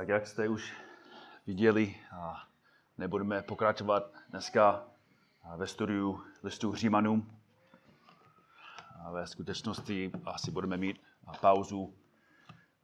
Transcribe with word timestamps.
Tak 0.00 0.08
jak 0.08 0.26
jste 0.26 0.48
už 0.48 0.72
viděli, 1.46 1.96
nebudeme 2.98 3.42
pokračovat 3.42 4.12
dneska 4.28 4.88
ve 5.56 5.66
studiu 5.66 6.22
listu 6.42 6.74
Římanům. 6.74 7.40
A 9.04 9.10
ve 9.10 9.26
skutečnosti 9.26 10.12
asi 10.24 10.50
budeme 10.50 10.76
mít 10.76 11.00
pauzu 11.40 11.94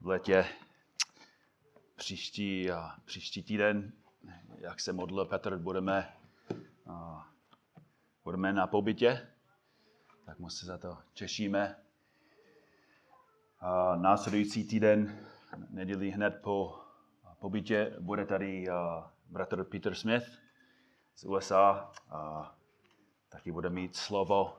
v 0.00 0.06
letě 0.06 0.46
příští, 1.94 2.68
příští 3.04 3.42
týden, 3.42 3.92
jak 4.58 4.80
se 4.80 4.92
modlil 4.92 5.24
Petr, 5.24 5.56
budeme, 5.56 6.12
budeme 8.24 8.52
na 8.52 8.66
pobytě, 8.66 9.28
tak 10.24 10.38
moc 10.38 10.56
se 10.56 10.66
za 10.66 10.78
to 10.78 10.98
těšíme. 11.12 11.76
A 13.60 13.96
následující 13.96 14.64
týden, 14.64 15.26
neděli 15.70 16.10
hned 16.10 16.40
po 16.42 16.85
pobytě, 17.40 17.96
bude 18.00 18.26
tady 18.26 18.66
bratr 19.30 19.64
Peter 19.64 19.94
Smith 19.94 20.26
z 21.16 21.24
USA 21.24 21.90
a 22.10 22.54
taky 23.28 23.52
bude 23.52 23.70
mít 23.70 23.96
slovo. 23.96 24.56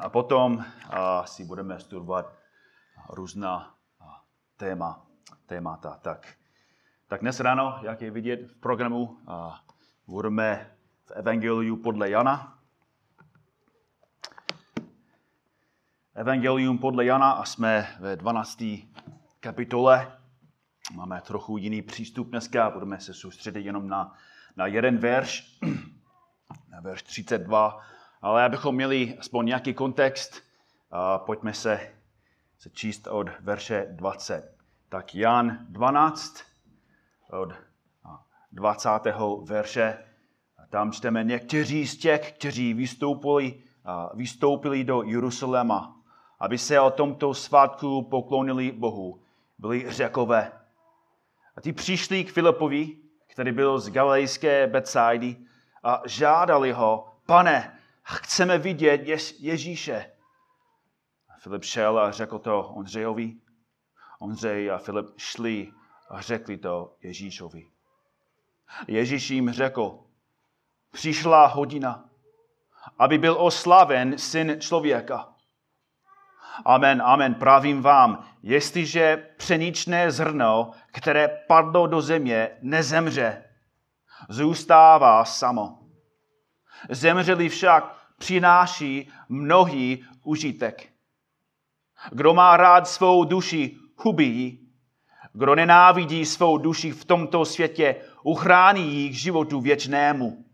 A 0.00 0.08
potom 0.08 0.64
si 1.24 1.44
budeme 1.44 1.80
studovat 1.80 2.32
různá 3.08 3.74
téma, 4.56 5.06
témata. 5.46 5.98
Tak, 6.02 6.34
tak 7.06 7.20
dnes 7.20 7.40
ráno, 7.40 7.78
jak 7.82 8.02
je 8.02 8.10
vidět 8.10 8.50
v 8.50 8.60
programu, 8.60 9.18
budeme 10.06 10.76
v 11.04 11.10
Evangeliu 11.10 11.76
podle 11.76 12.10
Jana. 12.10 12.58
Evangelium 16.14 16.78
podle 16.78 17.04
Jana 17.04 17.30
a 17.30 17.44
jsme 17.44 17.96
ve 18.00 18.16
12. 18.16 18.64
kapitole. 19.40 20.18
Máme 20.92 21.20
trochu 21.20 21.56
jiný 21.56 21.82
přístup 21.82 22.28
dneska, 22.28 22.70
budeme 22.70 23.00
se 23.00 23.14
soustředit 23.14 23.64
jenom 23.64 23.88
na, 23.88 24.14
na 24.56 24.66
jeden 24.66 24.98
verš, 24.98 25.58
na 26.70 26.80
verš 26.80 27.02
32, 27.02 27.80
ale 28.22 28.44
abychom 28.44 28.74
měli 28.74 29.18
aspoň 29.18 29.46
nějaký 29.46 29.74
kontext, 29.74 30.42
pojďme 31.16 31.54
se, 31.54 31.94
se 32.58 32.70
číst 32.70 33.06
od 33.06 33.26
verše 33.40 33.86
20. 33.90 34.56
Tak 34.88 35.14
Jan 35.14 35.58
12, 35.68 36.42
od 37.30 37.52
20. 38.52 38.88
verše, 39.44 39.98
tam 40.70 40.92
čteme 40.92 41.24
někteří 41.24 41.86
z 41.86 41.96
těch, 41.96 42.32
kteří 42.32 42.74
vystoupili, 42.74 43.62
vystoupili 44.14 44.84
do 44.84 45.02
Jeruzaléma, 45.02 45.96
aby 46.40 46.58
se 46.58 46.80
o 46.80 46.90
tomto 46.90 47.34
svátku 47.34 48.02
poklonili 48.02 48.72
Bohu, 48.72 49.22
byli 49.58 49.92
řekové. 49.92 50.63
A 51.56 51.60
ty 51.60 51.72
přišli 51.72 52.24
k 52.24 52.32
Filipovi, 52.32 52.96
který 53.26 53.52
byl 53.52 53.78
z 53.78 53.90
galilejské 53.90 54.66
Betsaidy, 54.66 55.36
a 55.82 56.02
žádali 56.06 56.72
ho, 56.72 57.12
pane, 57.26 57.78
chceme 58.02 58.58
vidět 58.58 59.00
Ježíše. 59.38 60.10
A 61.28 61.38
Filip 61.38 61.64
šel 61.64 61.98
a 61.98 62.10
řekl 62.10 62.38
to 62.38 62.68
Ondřejovi. 62.68 63.36
Ondřej 64.18 64.70
a 64.70 64.78
Filip 64.78 65.06
šli 65.16 65.72
a 66.08 66.20
řekli 66.20 66.56
to 66.56 66.96
Ježíšovi. 67.02 67.66
Ježíš 68.88 69.30
jim 69.30 69.52
řekl, 69.52 69.98
přišla 70.92 71.46
hodina, 71.46 72.10
aby 72.98 73.18
byl 73.18 73.36
oslaven 73.38 74.18
syn 74.18 74.60
člověka. 74.60 75.33
Amen, 76.64 77.02
amen, 77.04 77.34
pravím 77.34 77.82
vám, 77.82 78.24
jestliže 78.42 79.28
pšeničné 79.36 80.10
zrno, 80.10 80.70
které 80.92 81.28
padlo 81.28 81.86
do 81.86 82.00
země, 82.00 82.50
nezemře, 82.62 83.44
zůstává 84.28 85.24
samo. 85.24 85.78
Zemřeli 86.90 87.48
však 87.48 87.96
přináší 88.18 89.12
mnohý 89.28 90.04
užitek. 90.22 90.88
Kdo 92.12 92.34
má 92.34 92.56
rád 92.56 92.88
svou 92.88 93.24
duši, 93.24 93.76
hubí 93.96 94.64
Kdo 95.36 95.54
nenávidí 95.54 96.24
svou 96.24 96.58
duši 96.58 96.90
v 96.90 97.04
tomto 97.04 97.44
světě, 97.44 97.96
uchrání 98.22 98.94
ji 98.94 99.10
k 99.10 99.14
životu 99.14 99.60
věčnému. 99.60 100.44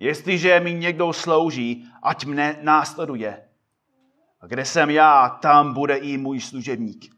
Jestliže 0.00 0.60
mi 0.60 0.74
někdo 0.74 1.12
slouží, 1.12 1.86
ať 2.02 2.24
mne 2.24 2.58
následuje. 2.62 3.49
A 4.40 4.46
kde 4.46 4.64
jsem 4.64 4.90
já, 4.90 5.28
tam 5.28 5.74
bude 5.74 5.96
i 5.96 6.16
můj 6.16 6.40
služebník. 6.40 7.16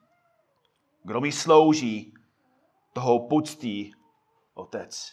Kdo 1.03 1.21
mi 1.21 1.33
slouží, 1.33 2.15
toho 2.93 3.29
poctí 3.29 3.95
otec. 4.55 5.13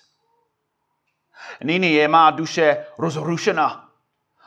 Nyní 1.63 1.93
je 1.93 2.07
má 2.07 2.31
duše 2.31 2.85
rozrušena. 2.97 3.91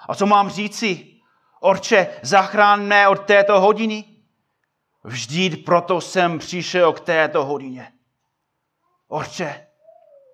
A 0.08 0.14
co 0.14 0.26
mám 0.26 0.50
říci? 0.50 1.20
Orče, 1.60 2.18
zachrán 2.22 2.82
mne 2.82 3.08
od 3.08 3.26
této 3.26 3.60
hodiny. 3.60 4.04
Vždyť 5.04 5.64
proto 5.64 6.00
jsem 6.00 6.38
přišel 6.38 6.92
k 6.92 7.00
této 7.00 7.44
hodině. 7.44 7.92
Orče, 9.08 9.66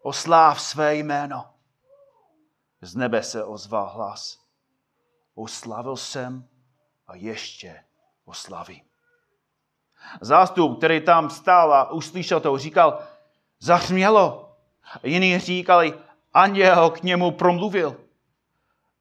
osláv 0.03 0.61
své 0.61 0.95
jméno. 0.95 1.45
Z 2.81 2.97
nebe 2.97 3.23
se 3.23 3.45
ozval 3.45 3.89
hlas. 3.89 4.39
Oslavil 5.35 5.97
jsem 5.97 6.49
a 7.09 7.15
ještě 7.15 7.85
oslavím. 8.25 8.81
Zástup, 10.21 10.79
který 10.79 11.01
tam 11.01 11.31
stál 11.31 11.75
a 11.75 11.91
uslyšel 11.91 12.41
to, 12.41 12.59
říkal, 12.59 13.03
zahřmělo. 13.59 14.57
Jiní 15.03 15.39
říkali, 15.39 15.95
anděl 16.33 16.91
k 16.91 17.03
němu 17.03 17.31
promluvil. 17.31 18.01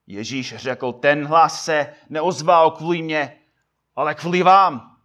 Ježíš 0.08 0.56
řekl, 0.56 0.94
ten 0.94 1.28
hlas 1.28 1.66
se 1.66 1.96
neozval 2.10 2.72
kvůli 2.72 3.02
mě, 3.02 3.42
ale 3.96 4.16
kvůli 4.16 4.44
vám. 4.44 4.98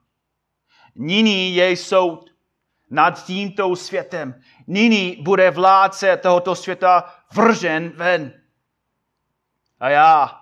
Nyní 0.95 1.55
je 1.55 1.77
soud 1.77 2.31
nad 2.91 3.25
tímto 3.25 3.77
světem. 3.77 4.43
Nyní 4.67 5.17
bude 5.23 5.51
vládce 5.51 6.17
tohoto 6.17 6.55
světa 6.55 7.15
vržen 7.33 7.89
ven. 7.89 8.33
A 9.81 9.89
já, 9.89 10.42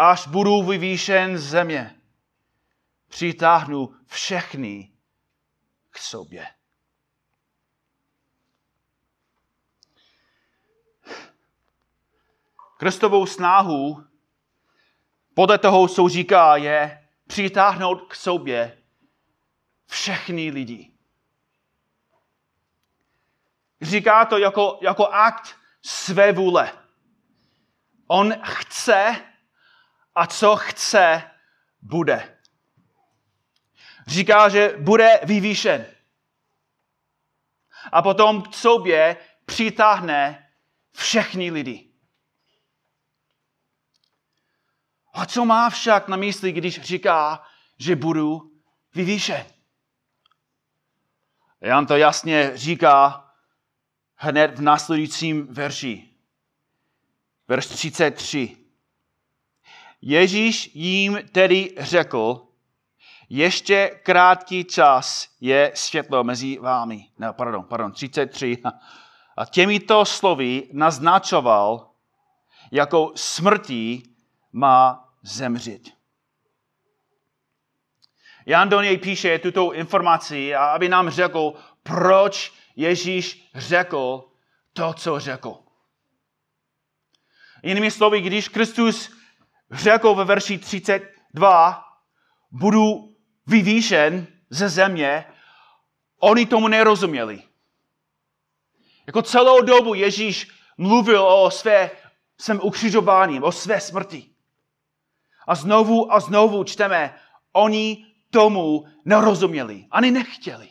až 0.00 0.26
budu 0.26 0.62
vyvýšen 0.62 1.38
z 1.38 1.42
země, 1.50 2.00
přitáhnu 3.08 3.94
všechny 4.06 4.92
k 5.90 5.98
sobě. 5.98 6.46
Kristovou 12.76 13.26
snahu 13.26 14.04
podle 15.34 15.58
toho, 15.58 15.88
co 15.88 16.08
říká, 16.08 16.56
je 16.56 17.08
přitáhnout 17.26 18.02
k 18.08 18.14
sobě 18.14 18.82
všechny 19.86 20.50
lidi. 20.50 20.92
Říká 23.80 24.24
to 24.24 24.38
jako, 24.38 24.78
jako 24.82 25.06
akt 25.06 25.56
své 25.82 26.32
vůle. 26.32 26.72
On 28.06 28.34
chce 28.42 29.28
a 30.18 30.26
co 30.26 30.56
chce, 30.56 31.30
bude. 31.82 32.38
Říká, 34.06 34.48
že 34.48 34.74
bude 34.78 35.20
vyvýšen. 35.24 35.86
A 37.92 38.02
potom 38.02 38.42
k 38.42 38.54
sobě 38.54 39.16
přitáhne 39.44 40.50
všechny 40.92 41.50
lidi. 41.50 41.92
A 45.12 45.26
co 45.26 45.44
má 45.44 45.70
však 45.70 46.08
na 46.08 46.16
mysli, 46.16 46.52
když 46.52 46.80
říká, 46.80 47.46
že 47.78 47.96
budu 47.96 48.60
vyvýšen? 48.94 49.46
Jan 51.60 51.86
to 51.86 51.96
jasně 51.96 52.50
říká 52.54 53.30
hned 54.14 54.58
v 54.58 54.62
následujícím 54.62 55.46
verši. 55.46 56.14
Verš 57.48 57.66
33. 57.66 58.67
Ježíš 60.00 60.70
jim 60.74 61.18
tedy 61.32 61.74
řekl, 61.78 62.46
ještě 63.28 64.00
krátký 64.02 64.64
čas 64.64 65.28
je 65.40 65.72
světlo 65.74 66.24
mezi 66.24 66.58
vámi. 66.58 67.06
Ne, 67.18 67.32
pardon, 67.32 67.64
pardon, 67.64 67.92
33. 67.92 68.56
A 69.36 69.44
těmito 69.44 70.04
slovy 70.04 70.68
naznačoval, 70.72 71.90
jako 72.72 73.12
smrtí 73.14 74.16
má 74.52 75.08
zemřít. 75.22 75.94
Jan 78.46 78.68
do 78.68 78.80
něj 78.80 78.98
píše 78.98 79.38
tuto 79.38 79.72
informaci, 79.72 80.54
aby 80.54 80.88
nám 80.88 81.10
řekl, 81.10 81.52
proč 81.82 82.52
Ježíš 82.76 83.50
řekl 83.54 84.24
to, 84.72 84.94
co 84.94 85.20
řekl. 85.20 85.58
Jinými 87.62 87.90
slovy, 87.90 88.20
když 88.20 88.48
Kristus 88.48 89.17
řekl 89.70 90.14
ve 90.14 90.24
verši 90.24 90.58
32, 90.58 91.84
budu 92.50 93.16
vyvýšen 93.46 94.26
ze 94.50 94.68
země, 94.68 95.24
oni 96.18 96.46
tomu 96.46 96.68
nerozuměli. 96.68 97.42
Jako 99.06 99.22
celou 99.22 99.62
dobu 99.62 99.94
Ježíš 99.94 100.48
mluvil 100.78 101.26
o 101.26 101.50
své, 101.50 101.90
svém 102.38 102.60
ukřižování, 102.62 103.40
o 103.40 103.52
své 103.52 103.80
smrti. 103.80 104.30
A 105.46 105.54
znovu 105.54 106.12
a 106.12 106.20
znovu 106.20 106.64
čteme, 106.64 107.18
oni 107.52 108.06
tomu 108.30 108.84
nerozuměli, 109.04 109.86
ani 109.90 110.10
nechtěli. 110.10 110.68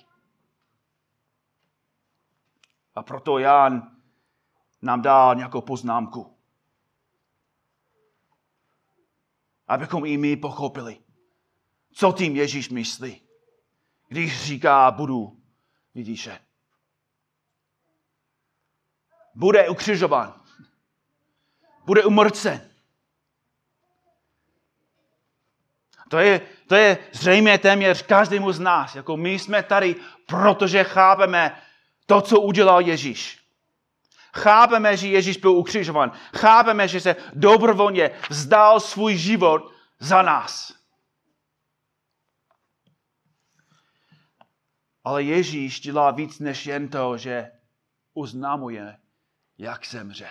A 2.95 3.03
proto 3.03 3.39
Jan 3.39 3.91
nám 4.81 5.01
dá 5.01 5.33
nějakou 5.33 5.61
poznámku. 5.61 6.36
Abychom 9.67 10.05
i 10.05 10.17
my 10.17 10.35
pochopili, 10.35 10.97
co 11.93 12.11
tím 12.11 12.35
Ježíš 12.35 12.69
myslí, 12.69 13.21
když 14.07 14.43
říká, 14.43 14.91
budu 14.91 15.41
vidíše. 15.95 16.39
Bude 19.35 19.69
ukřižován. 19.69 20.41
Bude 21.85 22.03
umrcen. 22.03 22.69
To 26.09 26.17
je, 26.17 26.41
to 26.67 26.75
je 26.75 26.97
zřejmě 27.11 27.57
téměř 27.57 28.01
každému 28.01 28.51
z 28.51 28.59
nás. 28.59 28.95
Jako 28.95 29.17
my 29.17 29.39
jsme 29.39 29.63
tady, 29.63 29.95
protože 30.25 30.83
chápeme 30.83 31.61
to, 32.05 32.21
co 32.21 32.41
udělal 32.41 32.81
Ježíš. 32.81 33.46
Chápeme, 34.37 34.97
že 34.97 35.07
Ježíš 35.07 35.37
byl 35.37 35.51
ukřižovan. 35.51 36.11
Chápeme, 36.35 36.87
že 36.87 37.01
se 37.01 37.15
dobrovolně 37.33 38.19
vzdal 38.29 38.79
svůj 38.79 39.17
život 39.17 39.71
za 39.99 40.21
nás. 40.21 40.73
Ale 45.03 45.23
Ježíš 45.23 45.79
dělá 45.79 46.11
víc 46.11 46.39
než 46.39 46.65
jen 46.65 46.89
to, 46.89 47.17
že 47.17 47.51
uznámuje, 48.13 48.99
jak 49.57 49.87
zemře. 49.87 50.29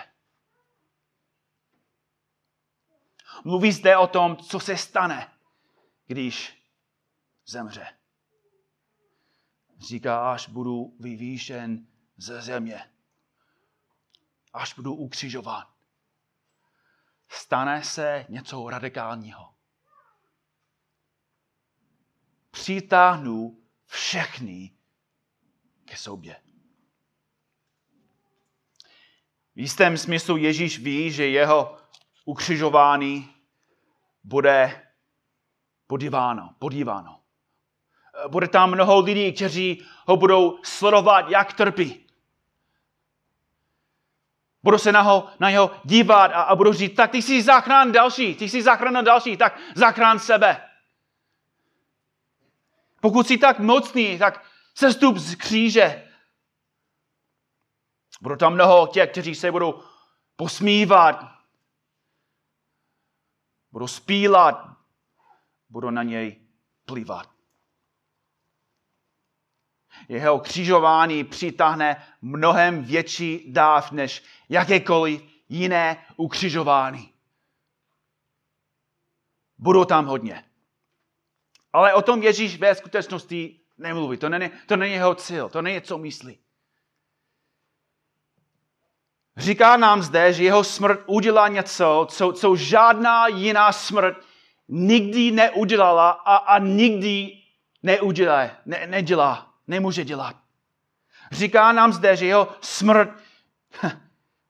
Mluví 3.43 3.71
zde 3.71 3.97
o 3.97 4.07
tom, 4.07 4.37
co 4.37 4.59
se 4.59 4.77
stane, 4.77 5.31
když 6.05 6.63
zemře. 7.45 7.87
Říká, 9.79 10.31
až 10.31 10.49
budu 10.49 10.95
vyvýšen 10.99 11.87
ze 12.17 12.41
země 12.41 12.96
až 14.57 14.73
budu 14.73 14.93
ukřižován. 14.93 15.65
Stane 17.29 17.83
se 17.83 18.25
něco 18.29 18.69
radikálního. 18.69 19.53
Přitáhnu 22.51 23.63
všechny 23.85 24.71
ke 25.85 25.97
sobě. 25.97 26.41
V 29.55 29.59
jistém 29.59 29.97
smyslu 29.97 30.37
Ježíš 30.37 30.79
ví, 30.79 31.11
že 31.11 31.27
jeho 31.27 31.77
ukřižování 32.25 33.35
bude 34.23 34.87
podíváno, 35.87 36.55
podíváno. 36.59 37.21
Bude 38.27 38.47
tam 38.47 38.71
mnoho 38.71 38.99
lidí, 38.99 39.33
kteří 39.33 39.85
ho 40.05 40.17
budou 40.17 40.59
sledovat, 40.63 41.29
jak 41.29 41.53
trpí. 41.53 42.06
Budu 44.63 44.77
se 44.77 44.91
na, 44.91 45.01
ho, 45.01 45.29
na 45.39 45.49
něho 45.49 45.71
dívat 45.83 46.25
a, 46.25 46.41
a 46.41 46.55
budu 46.55 46.73
říct, 46.73 46.95
tak 46.95 47.11
ty 47.11 47.21
jsi 47.21 47.43
zachrán 47.43 47.91
další, 47.91 48.35
ty 48.35 48.49
jsi 48.49 48.63
zachrán 48.63 49.05
další, 49.05 49.37
tak 49.37 49.59
zachrán 49.75 50.19
sebe. 50.19 50.69
Pokud 53.01 53.27
jsi 53.27 53.37
tak 53.37 53.59
mocný, 53.59 54.17
tak 54.17 54.45
sestup 54.75 55.17
z 55.17 55.35
kříže. 55.35 56.11
Budou 58.21 58.35
tam 58.35 58.53
mnoho 58.53 58.87
těch, 58.87 59.11
kteří 59.11 59.35
se 59.35 59.51
budou 59.51 59.83
posmívat, 60.35 61.25
budou 63.71 63.87
spílat, 63.87 64.77
budou 65.69 65.89
na 65.89 66.03
něj 66.03 66.47
plivat. 66.85 67.36
Jeho 70.09 70.39
křižování 70.39 71.23
přitáhne 71.23 72.03
mnohem 72.21 72.83
větší 72.83 73.51
dáv 73.51 73.91
než 73.91 74.23
jakékoliv 74.49 75.23
jiné 75.49 76.05
ukřižování. 76.15 77.13
Budou 79.57 79.85
tam 79.85 80.05
hodně. 80.05 80.43
Ale 81.73 81.93
o 81.93 82.01
tom 82.01 82.23
Ježíš 82.23 82.57
ve 82.57 82.75
skutečnosti 82.75 83.59
nemluví. 83.77 84.17
To 84.17 84.29
není, 84.29 84.49
to 84.65 84.77
není 84.77 84.93
jeho 84.93 85.15
cíl, 85.15 85.49
to 85.49 85.61
není, 85.61 85.81
co 85.81 85.97
myslí. 85.97 86.37
Říká 89.37 89.77
nám 89.77 90.01
zde, 90.01 90.33
že 90.33 90.43
jeho 90.43 90.63
smrt 90.63 91.03
udělá 91.05 91.47
něco, 91.47 92.07
co, 92.09 92.31
co 92.31 92.55
žádná 92.55 93.27
jiná 93.27 93.71
smrt 93.71 94.17
nikdy 94.67 95.31
neudělala 95.31 96.11
a, 96.11 96.35
a 96.35 96.59
nikdy 96.59 97.37
neudělá, 97.83 98.49
ne, 98.65 98.87
nedělá, 98.87 99.46
nemůže 99.67 100.05
dělat. 100.05 100.35
Říká 101.31 101.71
nám 101.71 101.93
zde, 101.93 102.15
že 102.15 102.25
jeho 102.25 102.55
smrt 102.61 103.09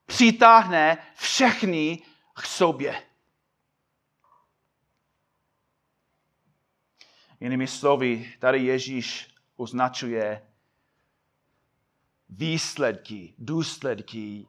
přitáhne 0.06 0.98
všechny 1.16 2.02
k 2.34 2.46
sobě. 2.46 3.02
Jinými 7.40 7.66
slovy, 7.66 8.34
tady 8.38 8.64
Ježíš 8.64 9.34
označuje 9.56 10.48
výsledky, 12.28 13.34
důsledky 13.38 14.46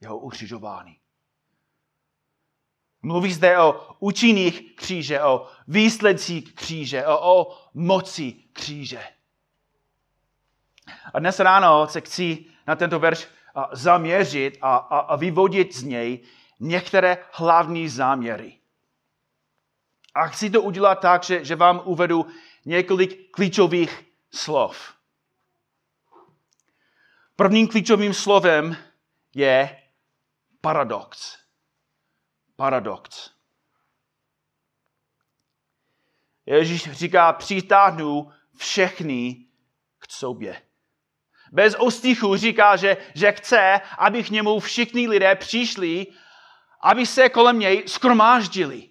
jeho 0.00 0.18
ukřižování. 0.18 1.00
Mluví 3.02 3.32
zde 3.32 3.58
o 3.58 3.96
účinných 3.98 4.76
kříže, 4.76 5.22
o 5.22 5.50
výsledcích 5.68 6.54
kříže, 6.54 7.06
o, 7.06 7.40
o 7.40 7.58
moci 7.74 8.32
kříže. 8.32 9.17
A 11.14 11.18
dnes 11.18 11.40
ráno 11.40 11.86
se 11.86 12.00
chci 12.00 12.44
na 12.66 12.76
tento 12.76 12.98
verš 12.98 13.28
zaměřit 13.72 14.58
a, 14.62 14.76
a, 14.76 14.98
a 14.98 15.16
vyvodit 15.16 15.74
z 15.74 15.82
něj 15.82 16.20
některé 16.60 17.18
hlavní 17.32 17.88
záměry. 17.88 18.58
A 20.14 20.26
chci 20.26 20.50
to 20.50 20.62
udělat 20.62 20.94
tak, 20.94 21.24
že, 21.24 21.44
že 21.44 21.56
vám 21.56 21.80
uvedu 21.84 22.26
několik 22.64 23.30
klíčových 23.30 24.06
slov. 24.30 24.94
Prvním 27.36 27.68
klíčovým 27.68 28.14
slovem 28.14 28.76
je 29.34 29.82
paradox. 30.60 31.38
Paradox. 32.56 33.30
Ježíš 36.46 36.92
říká, 36.92 37.32
přitáhnu 37.32 38.32
všechny 38.56 39.46
k 39.98 40.12
sobě. 40.12 40.62
Bez 41.52 41.74
ostichu 41.78 42.36
říká, 42.36 42.76
že, 42.76 42.96
že 43.14 43.32
chce, 43.32 43.80
aby 43.98 44.24
k 44.24 44.30
němu 44.30 44.60
všichni 44.60 45.08
lidé 45.08 45.34
přišli, 45.34 46.06
aby 46.80 47.06
se 47.06 47.28
kolem 47.28 47.58
něj 47.58 47.82
skromáždili. 47.86 48.88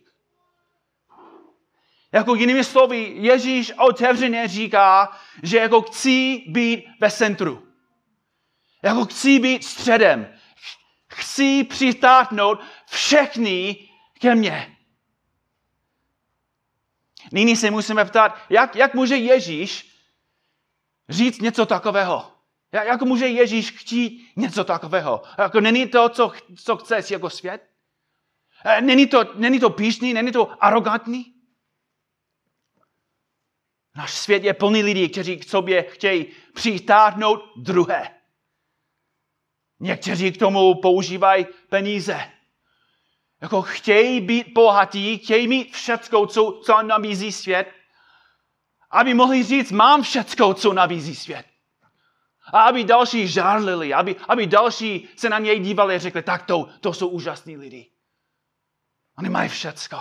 Jako 2.11 2.35
jinými 2.35 2.63
slovy, 2.63 3.13
Ježíš 3.15 3.73
otevřeně 3.77 4.47
říká, 4.47 5.17
že 5.43 5.57
jako 5.57 5.81
chci 5.81 6.43
být 6.47 6.85
ve 6.99 7.11
centru. 7.11 7.67
Jako 8.83 9.05
chci 9.05 9.39
být 9.39 9.63
středem. 9.63 10.33
Chci 11.07 11.63
přitáhnout 11.63 12.59
všechny 12.85 13.89
ke 14.19 14.35
mně. 14.35 14.77
Nyní 17.31 17.55
se 17.55 17.71
musíme 17.71 18.05
ptát, 18.05 18.37
jak, 18.49 18.75
jak 18.75 18.93
může 18.93 19.15
Ježíš 19.15 19.91
říct 21.09 21.41
něco 21.41 21.65
takového? 21.65 22.36
Jak 22.83 23.01
může 23.01 23.27
Ježíš 23.27 23.71
chtít 23.71 24.31
něco 24.35 24.63
takového? 24.63 25.21
Jako 25.37 25.61
není 25.61 25.87
to, 25.87 26.09
co, 26.09 26.31
co 26.55 26.77
chceš 26.77 27.11
jako 27.11 27.29
svět? 27.29 27.69
E, 28.65 28.81
není 28.81 29.07
to, 29.07 29.23
není 29.35 29.59
to 29.59 29.69
píšný, 29.69 30.13
není 30.13 30.31
to 30.31 30.63
arrogantní? 30.63 31.33
Náš 33.95 34.13
svět 34.13 34.43
je 34.43 34.53
plný 34.53 34.83
lidí, 34.83 35.09
kteří 35.09 35.37
k 35.37 35.49
sobě 35.49 35.83
chtějí 35.83 36.25
přitáhnout 36.53 37.41
druhé. 37.57 38.15
Někteří 39.79 40.31
k 40.31 40.39
tomu 40.39 40.75
používají 40.81 41.45
peníze. 41.69 42.31
Jako 43.41 43.61
chtějí 43.61 44.21
být 44.21 44.47
bohatí, 44.53 45.17
chtějí 45.17 45.47
mít 45.47 45.73
všecko, 45.73 46.27
co, 46.27 46.61
co 46.65 46.81
nabízí 46.81 47.31
svět, 47.31 47.73
aby 48.91 49.13
mohli 49.13 49.43
říct, 49.43 49.71
mám 49.71 50.03
všecko, 50.03 50.53
co 50.53 50.73
nabízí 50.73 51.15
svět. 51.15 51.45
A 52.53 52.61
aby 52.61 52.83
další 52.83 53.27
žárlili, 53.27 53.93
aby, 53.93 54.15
aby 54.27 54.47
další 54.47 55.09
se 55.15 55.29
na 55.29 55.39
něj 55.39 55.59
dívali 55.59 55.95
a 55.95 55.99
řekli, 55.99 56.23
tak 56.23 56.45
to, 56.45 56.69
to 56.81 56.93
jsou 56.93 57.07
úžasní 57.07 57.57
lidi. 57.57 57.91
Oni 59.17 59.29
mají 59.29 59.49
všecko. 59.49 59.97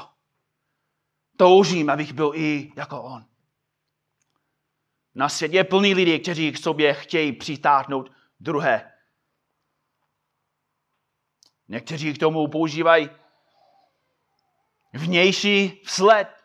Toužím, 1.37 1.91
abych 1.91 2.13
byl 2.13 2.33
i 2.35 2.73
jako 2.77 3.03
on. 3.03 3.25
Na 5.15 5.29
světě 5.29 5.57
je 5.57 5.65
plný 5.65 5.95
lidí, 5.95 6.19
kteří 6.19 6.53
k 6.53 6.59
sobě 6.59 6.95
chtějí 6.95 7.33
přitáhnout 7.33 8.13
druhé. 8.41 8.93
Někteří 11.69 12.15
k 12.15 12.19
tomu 12.19 12.49
používají 12.49 13.11
vnější 14.93 15.83
vzhled. 15.87 16.36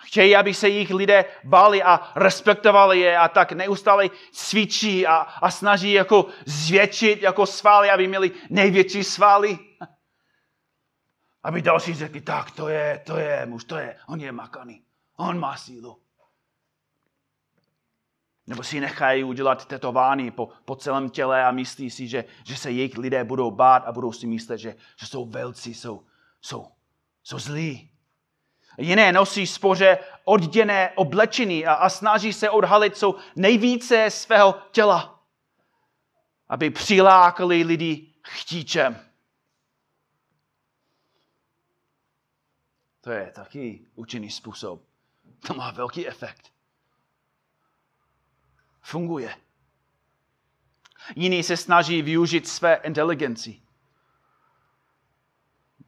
Chtějí, 0.00 0.36
aby 0.36 0.54
se 0.54 0.68
jich 0.68 0.90
lidé 0.90 1.24
báli 1.44 1.82
a 1.82 2.12
respektovali 2.14 3.00
je 3.00 3.18
a 3.18 3.28
tak 3.28 3.52
neustále 3.52 4.10
cvičí 4.32 5.06
a, 5.06 5.16
a 5.16 5.50
snaží 5.50 5.92
jako 5.92 6.26
zvětšit 6.46 7.22
jako 7.22 7.46
svaly, 7.46 7.90
aby 7.90 8.08
měli 8.08 8.30
největší 8.50 9.04
svaly. 9.04 9.58
Aby 11.42 11.62
další 11.62 11.94
řekli, 11.94 12.20
tak 12.20 12.50
to 12.50 12.68
je, 12.68 13.02
to 13.06 13.16
je 13.16 13.46
muž, 13.46 13.64
to 13.64 13.76
je, 13.76 13.96
on 14.08 14.20
je 14.20 14.32
makaný, 14.32 14.82
on 15.16 15.40
má 15.40 15.56
sílu. 15.56 16.02
Nebo 18.46 18.62
si 18.62 18.80
nechají 18.80 19.24
udělat 19.24 19.66
tetovány 19.66 20.30
po, 20.30 20.48
po 20.64 20.76
celém 20.76 21.10
těle 21.10 21.44
a 21.44 21.50
myslí 21.50 21.90
si, 21.90 22.08
že, 22.08 22.24
že 22.44 22.56
se 22.56 22.70
jejich 22.70 22.98
lidé 22.98 23.24
budou 23.24 23.50
bát 23.50 23.78
a 23.86 23.92
budou 23.92 24.12
si 24.12 24.26
myslet, 24.26 24.58
že, 24.58 24.76
že 24.96 25.06
jsou 25.06 25.26
velcí, 25.26 25.74
jsou, 25.74 26.06
jsou, 26.40 26.66
jsou 27.22 27.38
zlí. 27.38 27.90
Jiné 28.78 29.12
nosí 29.12 29.46
spoře 29.46 29.98
odděné 30.24 30.92
oblečení 30.94 31.66
a, 31.66 31.74
a 31.74 31.88
snaží 31.88 32.32
se 32.32 32.50
odhalit 32.50 32.96
co 32.96 33.14
nejvíce 33.36 34.10
svého 34.10 34.54
těla, 34.70 35.24
aby 36.48 36.70
přilákali 36.70 37.62
lidi 37.62 38.14
chtíčem. 38.24 39.00
To 43.00 43.10
je 43.10 43.30
taky 43.30 43.86
účinný 43.94 44.30
způsob. 44.30 44.82
To 45.46 45.54
má 45.54 45.70
velký 45.70 46.08
efekt. 46.08 46.52
Funguje. 48.80 49.36
Jiní 51.16 51.42
se 51.42 51.56
snaží 51.56 52.02
využít 52.02 52.48
své 52.48 52.74
inteligenci. 52.74 53.62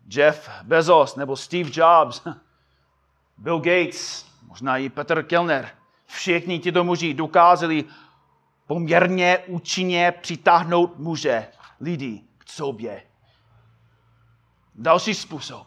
Jeff 0.07 0.51
Bezos 0.63 1.17
nebo 1.17 1.37
Steve 1.37 1.71
Jobs, 1.73 2.23
Bill 3.41 3.61
Gates, 3.61 4.27
možná 4.43 4.77
i 4.77 4.89
Petr 4.89 5.23
Kellner. 5.23 5.71
Všichni 6.07 6.61
tyto 6.61 6.85
muži 6.85 7.15
dokázali 7.15 7.85
poměrně 8.67 9.39
účinně 9.39 10.13
přitáhnout 10.13 10.99
muže, 10.99 11.53
lidi 11.81 12.25
k 12.39 12.51
sobě. 12.51 13.07
Další 14.75 15.15
způsob. 15.15 15.67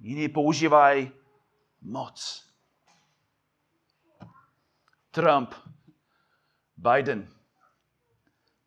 Jiní 0.00 0.28
používají 0.28 1.10
moc. 1.82 2.46
Trump, 5.10 5.54
Biden, 6.76 7.28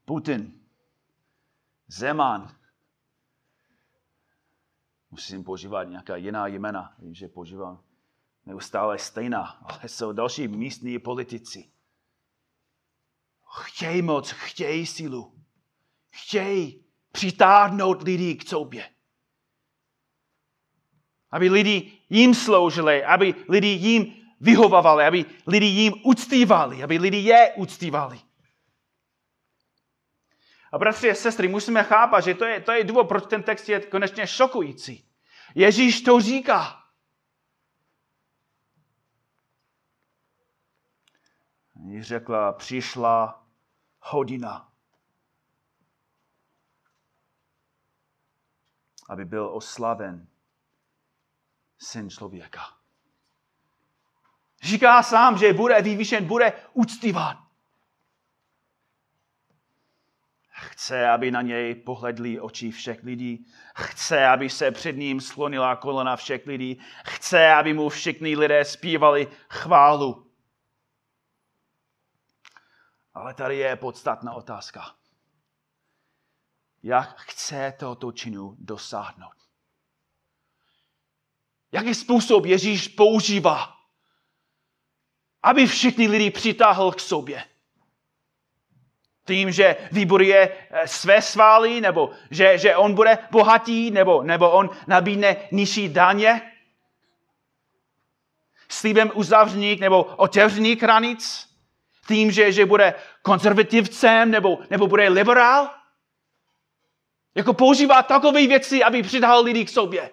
Putin, 0.06 0.60
Zeman. 1.88 2.59
Musím 5.12 5.44
používat 5.44 5.84
nějaká 5.84 6.16
jiná 6.16 6.48
jména. 6.48 6.96
Vím, 7.00 7.13
že 7.13 7.28
používám 7.28 7.84
neustále 8.46 9.00
stejná, 9.00 9.44
ale 9.44 9.80
jsou 9.89 10.12
další 10.12 10.48
místní 10.48 11.00
politici. 11.00 11.72
Chtějí 13.62 14.01
moc, 14.01 14.32
chtějí 14.32 14.86
sílu. 14.86 15.34
Chtějí 16.10 16.86
přitáhnout 17.12 18.01
lidi 18.01 18.36
k 18.36 18.50
sobě 18.50 18.89
aby 21.32 21.50
lidi 21.50 21.92
jim 22.10 22.36
sloužili, 22.36 23.04
aby 23.04 23.36
lidi 23.50 23.68
jim 23.68 24.13
vyhovovali, 24.39 25.06
aby 25.06 25.25
lidi 25.48 25.66
jim 25.66 25.94
uctívali, 26.04 26.84
aby 26.84 26.98
lidi 26.98 27.18
je 27.18 27.54
uctívali. 27.58 28.20
A 30.72 30.78
bratři 30.78 31.12
a 31.12 31.16
sestry, 31.16 31.48
musíme 31.48 31.84
chápat, 31.84 32.22
že 32.22 32.34
to 32.34 32.46
je, 32.46 32.62
to 32.62 32.72
je 32.72 32.84
důvod, 32.84 33.08
proč 33.08 33.24
ten 33.30 33.44
text 33.44 33.70
je 33.70 33.80
konečně 33.80 34.28
šokující. 34.28 35.10
Ježíš 35.56 36.02
to 36.02 36.20
říká. 36.20 36.84
Ježíš 41.86 42.08
řekla, 42.08 42.54
přišla 42.54 43.46
hodina, 44.00 44.72
aby 49.10 49.26
byl 49.26 49.50
oslaven 49.54 50.28
syn 51.78 52.10
člověka. 52.10 52.62
Říká 54.62 55.04
sám, 55.04 55.38
že 55.38 55.54
bude 55.54 55.82
vyvýšen, 55.82 56.28
bude 56.28 56.54
uctívat. 56.74 57.49
Chce, 60.62 61.10
aby 61.10 61.32
na 61.32 61.42
něj 61.42 61.75
pohledli 61.75 62.39
oči 62.39 62.72
všech 62.72 63.04
lidí. 63.04 63.46
Chce, 63.75 64.28
aby 64.28 64.50
se 64.50 64.72
před 64.72 64.92
ním 64.92 65.22
sklonila 65.22 65.75
kolena 65.75 66.16
všech 66.16 66.48
lidí. 66.48 66.82
Chce, 67.06 67.54
aby 67.54 67.74
mu 67.74 67.89
všichni 67.89 68.36
lidé 68.36 68.66
zpívali 68.66 69.28
chválu. 69.50 70.32
Ale 73.13 73.34
tady 73.34 73.58
je 73.58 73.75
podstatná 73.75 74.34
otázka. 74.34 74.96
Jak 76.84 77.22
chce 77.22 77.74
tohoto 77.80 78.12
činu 78.12 78.56
dosáhnout? 78.60 79.39
Jaký 81.72 81.96
způsob 81.96 82.46
Ježíš 82.46 82.88
používá, 82.88 83.75
aby 85.44 85.68
všichni 85.68 86.08
lidi 86.08 86.32
přitáhl 86.32 86.92
k 86.92 87.00
sobě? 87.00 87.49
Tím, 89.29 89.51
že 89.51 89.75
vybuduje 89.91 90.50
eh, 90.71 90.88
své 90.88 91.21
svály, 91.21 91.81
nebo 91.81 92.12
že, 92.31 92.57
že 92.57 92.75
on 92.75 92.93
bude 92.93 93.17
bohatý, 93.31 93.91
nebo, 93.91 94.24
nebo 94.24 94.51
on 94.51 94.69
nabídne 94.88 95.36
nižší 95.51 95.89
daně? 95.89 96.51
Slíbem 98.69 99.12
uzavřených 99.13 99.79
nebo 99.79 100.03
otevřených 100.03 100.81
hranic? 100.81 101.50
Tím, 102.07 102.31
že, 102.31 102.51
že 102.51 102.65
bude 102.65 102.93
konzervativcem, 103.21 104.31
nebo, 104.31 104.59
nebo 104.69 104.88
bude 104.88 105.09
liberál? 105.09 105.69
Jako 107.36 107.53
používá 107.53 108.03
takové 108.03 108.48
věci, 108.48 108.83
aby 108.83 109.03
přitáhl 109.03 109.43
lidi 109.43 109.65
k 109.65 109.69
sobě. 109.69 110.12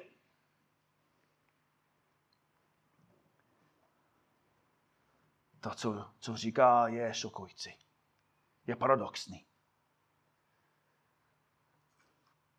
to, 5.61 5.75
co, 5.75 6.07
co 6.21 6.37
říká, 6.37 6.89
je 6.89 7.15
šokující. 7.15 7.86
Je 8.67 8.77
paradoxní. 8.77 9.47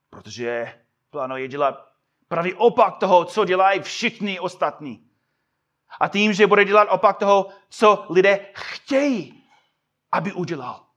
Protože 0.09 0.81
plánuje 1.09 1.47
dělat 1.47 1.93
pravý 2.27 2.53
opak 2.53 2.97
toho, 2.97 3.25
co 3.25 3.45
dělají 3.45 3.81
všichni 3.81 4.39
ostatní. 4.39 5.09
A 5.99 6.07
tím, 6.07 6.33
že 6.33 6.47
bude 6.47 6.65
dělat 6.65 6.87
opak 6.91 7.17
toho, 7.17 7.49
co 7.69 8.05
lidé 8.09 8.51
chtějí, 8.55 9.49
aby 10.11 10.33
udělal. 10.33 10.87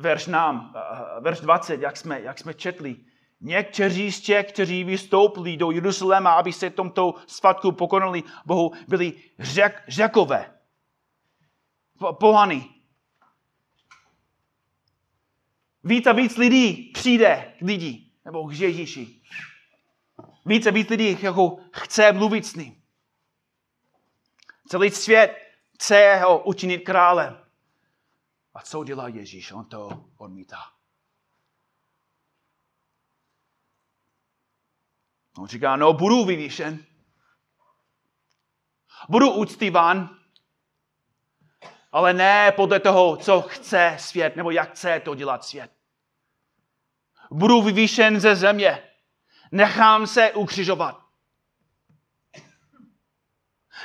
Verš 0.00 0.26
nám, 0.26 0.74
verš 1.20 1.40
20, 1.40 1.80
jak 1.80 1.96
jsme, 1.96 2.20
jak 2.20 2.38
jsme 2.38 2.54
četli, 2.54 3.04
Někteří 3.46 4.12
z 4.12 4.20
těch, 4.20 4.52
kteří 4.52 4.84
vystoupili 4.84 5.56
do 5.56 5.70
Jeruzaléma, 5.70 6.32
aby 6.32 6.52
se 6.52 6.70
tomto 6.70 7.14
svatku 7.26 7.72
pokonali 7.72 8.22
Bohu, 8.46 8.72
byli 8.88 9.12
řek, 9.38 9.82
řekové, 9.88 10.58
pohany. 12.12 12.73
Víc 15.84 16.06
a 16.06 16.12
víc 16.12 16.36
lidí 16.36 16.90
přijde 16.94 17.54
k 17.58 17.62
lidí, 17.62 18.12
nebo 18.24 18.48
k 18.48 18.52
Ježíši. 18.52 19.22
Víc 20.46 20.66
a 20.66 20.70
víc 20.70 20.88
lidí 20.88 21.18
jako 21.22 21.58
chce 21.72 22.12
mluvit 22.12 22.46
s 22.46 22.54
ním. 22.54 22.82
Celý 24.68 24.90
svět 24.90 25.36
chce 25.74 26.16
ho 26.16 26.44
učinit 26.44 26.78
králem. 26.78 27.44
A 28.54 28.62
co 28.62 28.84
dělá 28.84 29.08
Ježíš? 29.08 29.52
On 29.52 29.64
to 29.64 30.04
odmítá. 30.16 30.58
On 35.38 35.46
říká, 35.46 35.76
no 35.76 35.92
budu 35.92 36.24
vyvýšen. 36.24 36.84
Budu 39.08 39.30
uctíván, 39.30 40.18
ale 41.92 42.12
ne 42.12 42.52
podle 42.52 42.80
toho, 42.80 43.16
co 43.16 43.42
chce 43.42 43.96
svět, 44.00 44.36
nebo 44.36 44.50
jak 44.50 44.70
chce 44.70 45.00
to 45.00 45.14
dělat 45.14 45.44
svět. 45.44 45.73
Budu 47.34 47.62
vyvýšen 47.62 48.20
ze 48.20 48.36
země. 48.36 48.82
Nechám 49.52 50.06
se 50.06 50.32
ukřižovat. 50.32 51.04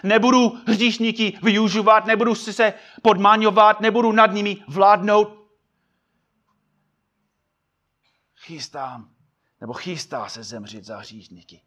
Nebudu 0.04 0.50
hříšníky 0.68 1.40
využívat, 1.44 2.06
nebudu 2.06 2.36
si 2.36 2.54
se 2.54 2.74
podmaňovat, 3.04 3.82
nebudu 3.82 4.12
nad 4.12 4.32
nimi 4.32 4.64
vládnout. 4.68 5.50
Chystám 8.36 9.16
nebo 9.62 9.74
chystá 9.74 10.30
se 10.30 10.44
zemřít 10.44 10.84
za 10.84 10.98
hříšníky. 10.98 11.62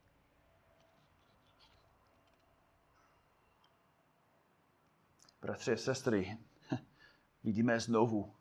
Bratři 5.40 5.72
a 5.72 5.76
sestry, 5.76 6.38
vidíme 7.44 7.80
znovu 7.80 8.34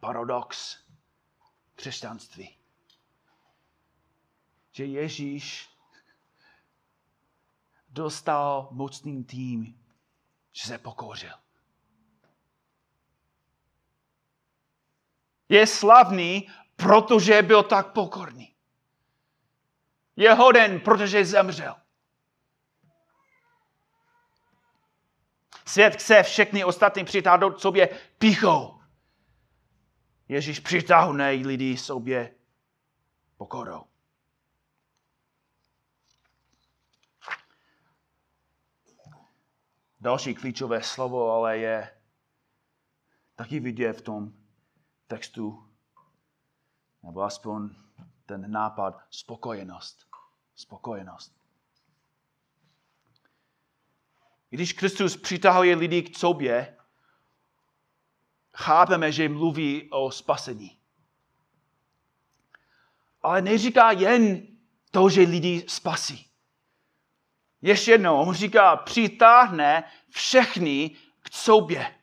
paradox 0.00 0.78
křesťanství. 1.78 2.56
Že 4.72 4.84
Ježíš 4.84 5.68
dostal 7.88 8.68
mocný 8.70 9.24
tým, 9.24 9.84
že 10.52 10.68
se 10.68 10.78
pokořil. 10.78 11.34
Je 15.48 15.66
slavný, 15.66 16.50
protože 16.76 17.42
byl 17.42 17.62
tak 17.62 17.92
pokorný. 17.92 18.54
Je 20.16 20.34
hoden, 20.34 20.80
protože 20.80 21.24
zemřel. 21.24 21.76
Svět 25.66 25.94
chce 25.96 26.22
všechny 26.22 26.64
ostatní 26.64 27.04
přitáhnout 27.04 27.60
sobě 27.60 27.88
pichou. 28.18 28.77
Ježíš 30.28 30.60
přitáhne 30.60 31.30
lidi 31.30 31.76
sobě 31.76 32.34
pokorou. 33.36 33.84
Další 40.00 40.34
klíčové 40.34 40.82
slovo 40.82 41.32
ale 41.32 41.58
je 41.58 42.00
taky 43.34 43.60
vidět 43.60 43.92
v 43.92 44.02
tom 44.02 44.32
textu, 45.06 45.68
nebo 47.02 47.22
aspoň 47.22 47.70
ten 48.26 48.50
nápad 48.50 49.02
spokojenost. 49.10 50.06
Spokojenost. 50.54 51.38
Když 54.50 54.72
Kristus 54.72 55.16
přitahuje 55.16 55.76
lidi 55.76 56.02
k 56.02 56.18
sobě, 56.18 56.77
chápeme, 58.58 59.12
že 59.12 59.28
mluví 59.28 59.88
o 59.90 60.10
spasení. 60.10 60.78
Ale 63.22 63.42
neříká 63.42 63.92
jen 63.92 64.46
to, 64.90 65.08
že 65.08 65.20
lidi 65.20 65.64
spasí. 65.68 66.26
Ještě 67.62 67.90
jednou, 67.90 68.16
on 68.16 68.34
říká, 68.34 68.76
přitáhne 68.76 69.84
všechny 70.10 70.90
k 71.22 71.32
sobě. 71.32 71.94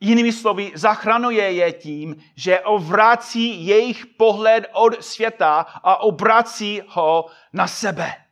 Jinými 0.00 0.32
slovy, 0.32 0.72
zachranuje 0.74 1.52
je 1.52 1.72
tím, 1.72 2.22
že 2.36 2.60
ovrací 2.60 3.66
jejich 3.66 4.06
pohled 4.06 4.66
od 4.72 5.04
světa 5.04 5.60
a 5.60 5.96
obrací 5.96 6.82
ho 6.88 7.26
na 7.52 7.66
sebe. 7.66 8.23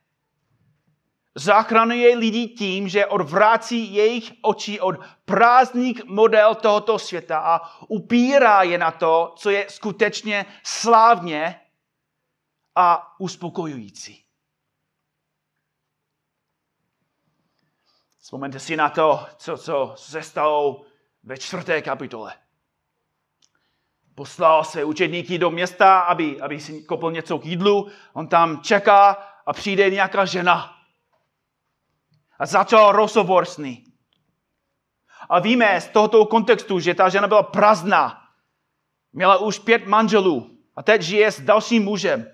Zachranuje 1.34 2.16
lidi 2.16 2.48
tím, 2.48 2.88
že 2.88 3.06
odvrácí 3.06 3.94
jejich 3.94 4.32
oči 4.42 4.80
od 4.80 4.96
prázdných 5.24 6.04
model 6.04 6.54
tohoto 6.54 6.98
světa 6.98 7.38
a 7.38 7.80
upírá 7.88 8.62
je 8.62 8.78
na 8.78 8.90
to, 8.90 9.34
co 9.36 9.50
je 9.50 9.66
skutečně 9.70 10.46
slávně 10.62 11.60
a 12.74 13.14
uspokojující. 13.20 14.24
Vzpomeňte 18.18 18.60
si 18.60 18.76
na 18.76 18.88
to, 18.88 19.26
co, 19.36 19.58
co 19.58 19.94
se 19.96 20.22
stalo 20.22 20.82
ve 21.22 21.38
čtvrté 21.38 21.82
kapitole. 21.82 22.34
Poslal 24.14 24.64
své 24.64 24.84
učedníky 24.84 25.38
do 25.38 25.50
města, 25.50 26.00
aby, 26.00 26.40
aby 26.40 26.60
si 26.60 26.82
kopl 26.82 27.12
něco 27.12 27.38
k 27.38 27.44
jídlu. 27.44 27.90
On 28.12 28.28
tam 28.28 28.60
čeká 28.62 29.10
a 29.46 29.52
přijde 29.52 29.90
nějaká 29.90 30.24
žena. 30.24 30.81
A 32.42 32.46
začal 32.46 32.92
rozhovor 32.92 33.46
s 33.46 33.58
ní. 33.58 33.86
A 35.30 35.38
víme 35.38 35.80
z 35.80 35.88
tohoto 35.88 36.26
kontextu, 36.26 36.80
že 36.80 36.94
ta 36.94 37.08
žena 37.08 37.28
byla 37.28 37.42
prázdná. 37.42 38.18
Měla 39.12 39.36
už 39.36 39.58
pět 39.58 39.86
manželů 39.86 40.50
a 40.76 40.82
teď 40.82 41.02
žije 41.02 41.32
s 41.32 41.40
dalším 41.40 41.84
mužem. 41.84 42.26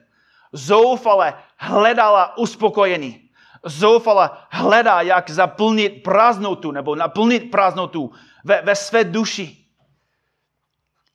Zoufale 0.52 1.34
hledala 1.56 2.38
uspokojení 2.38 3.28
zoufala 3.64 4.46
hledá, 4.50 5.00
jak 5.00 5.30
zaplnit 5.30 6.02
prázdnotu 6.02 6.70
nebo 6.70 6.94
naplnit 6.94 7.50
prázdnotu 7.50 8.12
ve, 8.44 8.62
ve 8.62 8.76
své 8.76 9.04
duši. 9.04 9.56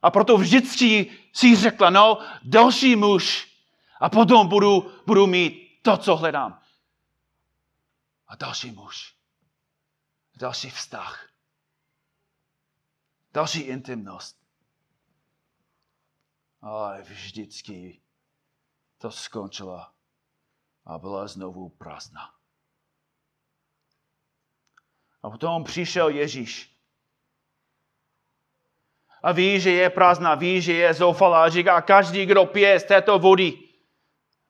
A 0.02 0.12
proto 0.12 0.38
vždycky 0.38 1.12
si 1.34 1.56
řekla, 1.56 1.90
no, 1.90 2.18
další 2.44 2.96
muž 2.96 3.48
a 4.00 4.10
potom 4.10 4.48
budu, 4.48 4.92
budu 5.06 5.28
mít 5.28 5.80
to, 5.82 5.98
co 5.98 6.16
hledám. 6.16 6.60
A 8.34 8.36
další 8.36 8.72
muž. 8.72 9.16
Další 10.36 10.70
vztah. 10.70 11.30
Další 13.34 13.60
intimnost. 13.60 14.38
Ale 16.62 17.02
vždycky 17.02 18.02
to 18.98 19.12
skončilo 19.12 19.86
a 20.86 20.98
byla 20.98 21.28
znovu 21.28 21.70
prázdná. 21.70 22.34
A 25.24 25.30
potom 25.30 25.64
přišel 25.64 26.10
Ježíš. 26.10 26.78
A 29.24 29.32
ví, 29.32 29.60
že 29.60 29.72
je 29.72 29.90
prázdná, 29.90 30.36
ví, 30.36 30.62
že 30.62 30.74
je 30.74 30.94
zoufalá. 30.94 31.44
A 31.44 31.50
říká, 31.50 31.82
každý, 31.82 32.26
kdo 32.26 32.46
pije 32.46 32.80
z 32.80 32.84
této 32.84 33.20
vody, 33.20 33.70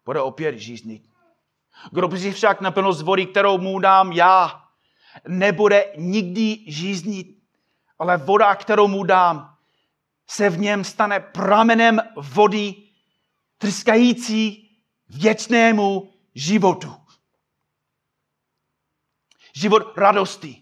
bude 0.05 0.21
opět 0.21 0.57
žíznit. 0.57 1.12
Kdo 1.91 2.17
si 2.17 2.31
však 2.31 2.61
naplno 2.61 2.93
z 2.93 3.01
vody, 3.01 3.25
kterou 3.25 3.57
mu 3.57 3.79
dám 3.79 4.11
já, 4.11 4.63
nebude 5.27 5.93
nikdy 5.97 6.63
žíznit. 6.67 7.43
Ale 7.99 8.17
voda, 8.17 8.55
kterou 8.55 8.87
mu 8.87 9.03
dám, 9.03 9.57
se 10.27 10.49
v 10.49 10.59
něm 10.59 10.83
stane 10.83 11.19
pramenem 11.19 12.01
vody, 12.15 12.75
tryskající 13.57 14.69
věčnému 15.09 16.13
životu. 16.35 16.95
Život 19.55 19.97
radosti. 19.97 20.61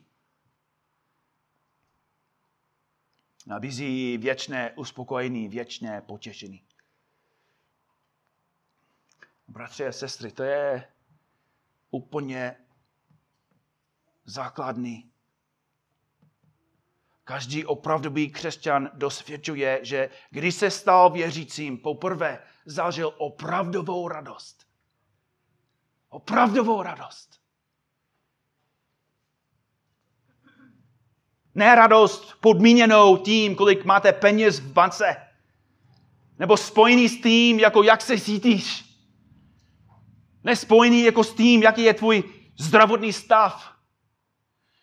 Nabízí 3.48 4.18
věčné 4.18 4.72
uspokojení, 4.72 5.48
věčné 5.48 6.02
potěšení. 6.02 6.64
Bratři 9.48 9.88
a 9.88 9.92
sestry, 9.92 10.32
to 10.32 10.44
je 10.44 10.88
úplně 11.92 12.56
základný. 14.26 15.12
Každý 17.24 17.66
opravdový 17.66 18.30
křesťan 18.32 18.90
dosvědčuje, 18.94 19.80
že 19.84 20.10
když 20.30 20.56
se 20.56 20.72
stal 20.72 21.10
věřícím, 21.10 21.78
poprvé 21.78 22.44
zažil 22.66 23.14
opravdovou 23.18 24.08
radost. 24.08 24.68
Opravdovou 26.10 26.82
radost. 26.82 27.42
Ne 31.56 31.76
radost 31.76 32.36
podmíněnou 32.42 33.18
tím, 33.18 33.56
kolik 33.56 33.86
máte 33.86 34.14
peněz 34.14 34.60
v 34.60 34.74
bance. 34.74 35.28
Nebo 36.40 36.58
spojený 36.58 37.10
s 37.10 37.22
tím, 37.22 37.60
jako 37.60 37.84
jak 37.84 38.02
se 38.02 38.20
cítíš. 38.20 38.91
Nespojený 40.44 41.04
jako 41.04 41.24
s 41.24 41.34
tím, 41.34 41.64
jaký 41.64 41.82
je 41.82 41.94
tvůj 41.94 42.24
zdravotní 42.58 43.14
stav. 43.14 43.72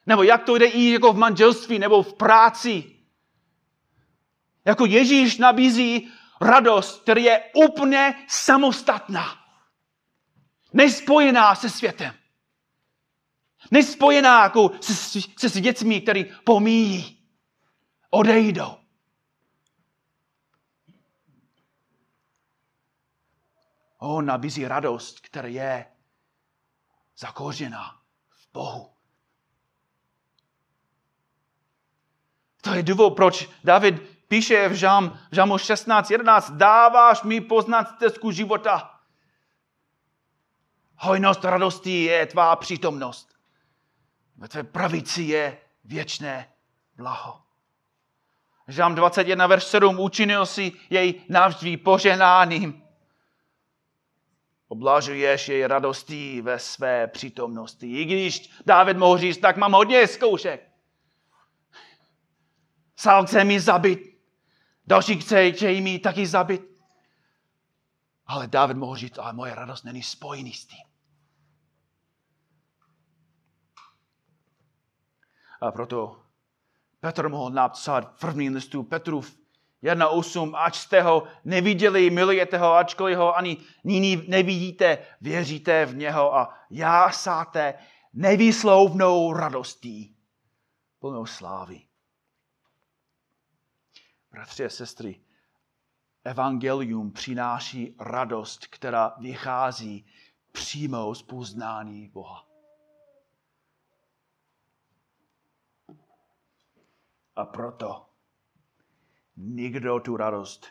Nebo 0.07 0.23
jak 0.23 0.45
to 0.45 0.57
jde 0.57 0.67
i 0.67 0.91
jako 0.93 1.13
v 1.13 1.17
manželství 1.17 1.79
nebo 1.79 2.03
v 2.03 2.15
práci. 2.15 2.85
Jako 4.65 4.87
Ježíš 4.87 5.39
nabízí 5.39 6.09
radost, 6.41 7.03
která 7.03 7.21
je 7.21 7.45
úplně 7.55 8.15
samostatná. 8.29 9.39
Nespojená 10.73 11.55
se 11.55 11.71
světem. 11.71 12.15
Nespojená 13.71 14.43
jako 14.43 14.71
se, 14.81 15.21
se 15.39 15.49
s 15.49 15.61
dětmi, 15.61 16.01
který 16.01 16.27
pomíjí. 16.45 17.19
Odejdou. 18.11 18.88
On 23.99 24.27
nabízí 24.27 24.69
radost, 24.69 25.21
která 25.21 25.49
je 25.49 25.87
zakořená 27.19 28.01
v 28.31 28.53
Bohu. 28.53 28.91
To 32.63 32.75
je 32.75 32.83
důvod, 32.83 33.11
proč 33.11 33.49
David 33.65 34.03
píše 34.29 34.69
v, 34.69 34.73
žám, 34.73 35.19
žámu 35.33 35.55
16.11 35.55 36.57
dáváš 36.57 37.23
mi 37.23 37.41
poznat 37.41 37.99
cestu 37.99 38.31
života. 38.31 39.01
Hojnost 40.97 41.45
radosti 41.45 42.05
je 42.05 42.27
tvá 42.27 42.57
přítomnost. 42.57 43.35
Ve 44.37 44.49
tvé 44.49 44.63
pravici 44.63 45.23
je 45.23 45.59
věčné 45.85 46.53
blaho. 46.97 47.43
Žám 48.69 48.95
21, 48.95 49.47
verš 49.47 49.65
7, 49.65 50.01
učinil 50.01 50.47
si 50.47 50.73
jej 50.91 51.23
navždy 51.29 51.77
poženáným. 51.77 52.88
Oblažuješ 54.69 55.49
jej 55.49 55.67
radostí 55.67 56.41
ve 56.41 56.59
své 56.59 57.07
přítomnosti. 57.07 58.01
I 58.01 58.05
když 58.05 58.51
Dávid 58.67 58.97
mohl 58.97 59.19
říct, 59.19 59.39
tak 59.39 59.57
mám 59.57 59.73
hodně 59.73 60.07
zkoušek. 60.07 60.71
Sál 62.97 63.27
chce 63.27 63.45
mi 63.45 63.61
zabít. 63.61 64.19
Další 64.87 65.21
chce, 65.21 65.53
chce 65.53 65.67
mi 65.67 65.99
taky 65.99 66.27
zabít. 66.27 66.63
Ale 68.27 68.47
Dávid 68.47 68.77
mohl 68.77 68.97
říct, 68.97 69.19
ale 69.19 69.33
moje 69.33 69.55
radost 69.55 69.85
není 69.85 70.03
spojený 70.03 70.53
s 70.53 70.67
tím. 70.67 70.85
A 75.61 75.73
proto 75.73 76.23
Petr 77.01 77.29
mohl 77.29 77.51
napsat 77.51 78.17
v 78.17 78.21
prvním 78.21 78.55
listu 78.55 78.83
Petrův 78.83 79.39
1.8, 79.83 80.53
ač 80.57 80.77
jste 80.77 81.03
ho 81.03 81.23
neviděli, 81.45 82.11
milujete 82.11 82.59
ho, 82.59 82.75
ačkoliv 82.75 83.19
ho 83.19 83.37
ani 83.37 83.57
nyní 83.85 84.25
nevidíte, 84.29 84.99
věříte 85.21 85.87
v 85.87 85.97
něho 85.97 86.37
a 86.37 86.59
já 86.71 87.11
sáte 87.11 87.75
nevýslovnou 88.13 89.33
radostí, 89.33 90.17
plnou 90.99 91.27
slávy. 91.27 91.81
Bratři 94.31 94.65
a 94.65 94.69
sestry, 94.69 95.21
evangelium 96.25 97.13
přináší 97.13 97.97
radost, 98.01 98.67
která 98.67 99.15
vychází 99.19 100.07
přímo 100.53 101.15
z 101.15 101.23
poznání 101.23 102.09
Boha. 102.09 102.45
A 107.37 107.45
proto 107.45 108.08
nikdo 109.39 110.01
tu 110.01 110.17
radost 110.17 110.67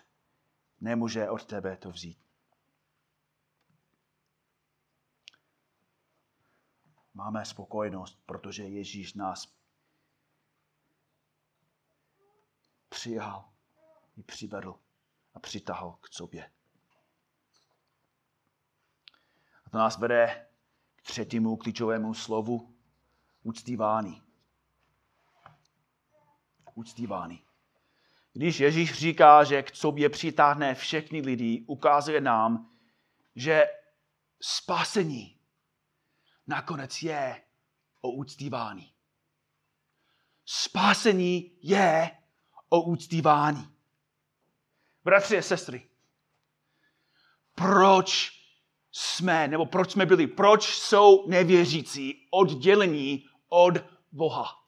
nemůže 0.82 1.30
od 1.30 1.46
tebe 1.46 1.78
to 1.78 1.92
vzít. 1.92 2.18
Máme 7.14 7.46
spokojenost, 7.46 8.20
protože 8.26 8.64
Ježíš 8.64 9.14
nás 9.14 9.58
přijal 12.90 13.50
i 14.18 14.24
přivedl 14.24 14.80
a 15.34 15.40
přitahal 15.40 15.92
k 16.02 16.08
sobě. 16.14 16.52
A 19.66 19.70
to 19.70 19.78
nás 19.78 19.98
vede 19.98 20.50
k 20.96 21.02
třetímu 21.02 21.58
klíčovému 21.58 22.14
slovu 22.14 22.76
uctívání. 23.44 24.24
Uctívání. 26.76 27.47
Když 28.38 28.60
Ježíš 28.60 28.94
říká, 28.94 29.44
že 29.44 29.64
k 29.64 29.76
sobě 29.76 30.10
přitáhne 30.10 30.76
všechny 30.76 31.22
lidi, 31.22 31.64
ukazuje 31.68 32.22
nám, 32.22 32.70
že 33.36 33.66
spasení 34.42 35.40
nakonec 36.48 37.02
je 37.04 37.42
o 38.02 38.12
uctívání. 38.12 38.94
Spasení 40.46 41.52
je 41.62 42.12
o 42.70 42.82
uctívání. 42.82 43.70
Bratři 45.04 45.38
a 45.38 45.42
sestry, 45.42 45.90
proč 47.56 48.32
jsme, 48.92 49.48
nebo 49.48 49.66
proč 49.66 49.92
jsme 49.92 50.06
byli, 50.06 50.28
proč 50.28 50.66
jsou 50.66 51.28
nevěřící 51.28 52.28
oddělení 52.32 53.26
od 53.50 53.74
Boha? 54.12 54.67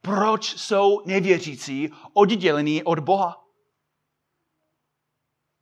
Proč 0.00 0.56
jsou 0.56 1.02
nevěřící 1.06 1.92
oddělení 2.12 2.82
od 2.82 2.98
Boha? 2.98 3.40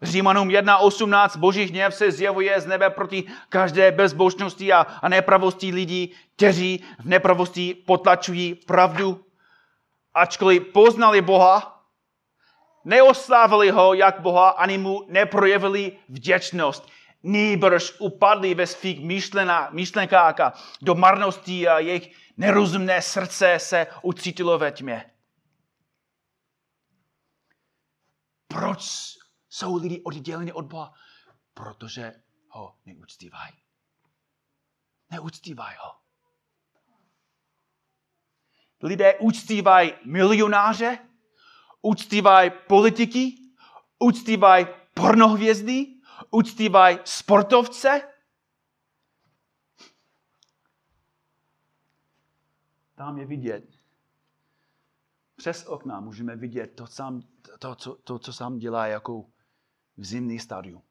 Římanům 0.02 0.48
1.18 0.48 1.38
Boží 1.38 1.64
hněv 1.64 1.94
se 1.94 2.10
zjevuje 2.10 2.60
z 2.60 2.66
nebe 2.66 2.90
proti 2.90 3.24
každé 3.48 3.92
bezbožnosti 3.92 4.72
a, 4.72 4.86
nepravosti 5.08 5.70
lidí, 5.72 6.14
kteří 6.36 6.84
v 6.98 7.04
nepravosti 7.04 7.74
potlačují 7.74 8.54
pravdu. 8.54 9.24
Ačkoliv 10.14 10.62
poznali 10.72 11.20
Boha, 11.20 11.84
neoslávili 12.84 13.70
ho 13.70 13.94
jak 13.94 14.20
Boha, 14.20 14.48
ani 14.48 14.78
mu 14.78 15.04
neprojevili 15.08 15.92
vděčnost. 16.08 16.88
Nýbrž 17.22 17.94
upadli 17.98 18.54
ve 18.54 18.66
svých 18.66 19.00
myšlenkách 19.72 20.58
do 20.82 20.94
marnosti 20.94 21.68
a 21.68 21.78
jejich 21.78 22.12
nerozumné 22.38 23.02
srdce 23.02 23.58
se 23.58 23.86
ucítilo 24.02 24.58
ve 24.58 24.72
tmě. 24.72 25.10
Proč 28.48 28.82
jsou 29.48 29.76
lidi 29.76 30.02
odděleni 30.02 30.52
od 30.52 30.66
Boha? 30.66 30.94
Protože 31.54 32.22
ho 32.48 32.78
neúctívají. 32.86 33.54
Neúctívají 35.10 35.76
ho. 35.80 35.94
Lidé 38.82 39.18
uctívají 39.18 39.92
milionáře, 40.04 40.98
uctívají 41.82 42.50
politiky, 42.50 43.34
uctívají 43.98 44.66
pornohvězdy, 44.94 45.86
uctívají 46.30 46.98
sportovce, 47.04 48.08
Tam 52.98 53.18
je 53.18 53.26
vidět. 53.26 53.78
Přes 55.36 55.66
okna 55.66 56.00
můžeme 56.00 56.36
vidět 56.36 56.66
to, 56.66 56.86
sám, 56.86 57.22
to, 57.58 57.74
co, 57.74 57.94
to 57.94 58.18
co 58.18 58.32
sám 58.32 58.58
dělá 58.58 58.86
jako 58.86 59.22
v 59.96 60.04
zimný 60.04 60.38
stadium. 60.38 60.82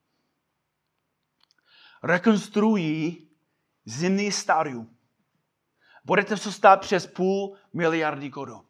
Rekonstruují 2.04 3.30
zimný 3.86 4.32
stadium. 4.32 4.98
Budete 6.06 6.38
se 6.38 6.52
stát 6.52 6.82
přes 6.82 7.08
půl 7.08 7.58
miliardy 7.74 8.30
korun. 8.30 8.68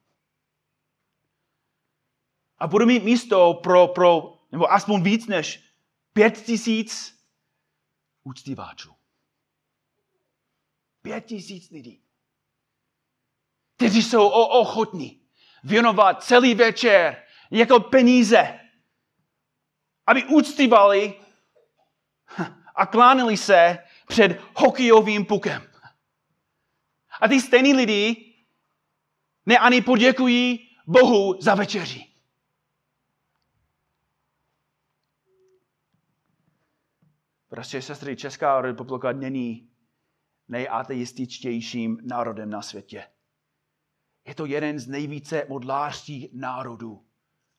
A 2.57 2.67
budu 2.67 2.85
mít 2.85 3.03
místo 3.03 3.53
pro, 3.53 3.87
pro 3.87 4.39
nebo 4.51 4.71
aspoň 4.71 5.03
víc 5.03 5.27
než 5.27 5.73
pět 6.13 6.37
tisíc 6.45 7.23
úctiváčů. 8.23 8.95
Pět 11.01 11.25
tisíc 11.25 11.69
lidí 11.69 12.06
kteří 13.77 14.03
jsou 14.03 14.27
ochotní 14.27 15.21
věnovat 15.63 16.23
celý 16.23 16.55
večer 16.55 17.23
jako 17.51 17.79
peníze, 17.79 18.59
aby 20.07 20.25
úctivali 20.25 21.13
a 22.75 22.85
klánili 22.85 23.37
se 23.37 23.77
před 24.07 24.41
hokejovým 24.55 25.25
pukem. 25.25 25.67
A 27.21 27.27
ty 27.27 27.41
stejní 27.41 27.73
lidi 27.73 28.33
ne 29.45 29.57
ani 29.57 29.81
poděkují 29.81 30.69
Bohu 30.87 31.41
za 31.41 31.55
večeři. 31.55 32.05
Prostě 37.49 37.81
sestry, 37.81 38.15
Česká 38.15 38.61
republika 38.61 39.11
není 39.11 39.69
nejateističtějším 40.47 41.97
národem 42.03 42.49
na 42.49 42.61
světě. 42.61 43.07
Je 44.27 44.35
to 44.35 44.45
jeden 44.45 44.79
z 44.79 44.87
nejvíce 44.87 45.45
modlářských 45.49 46.33
národů 46.33 47.09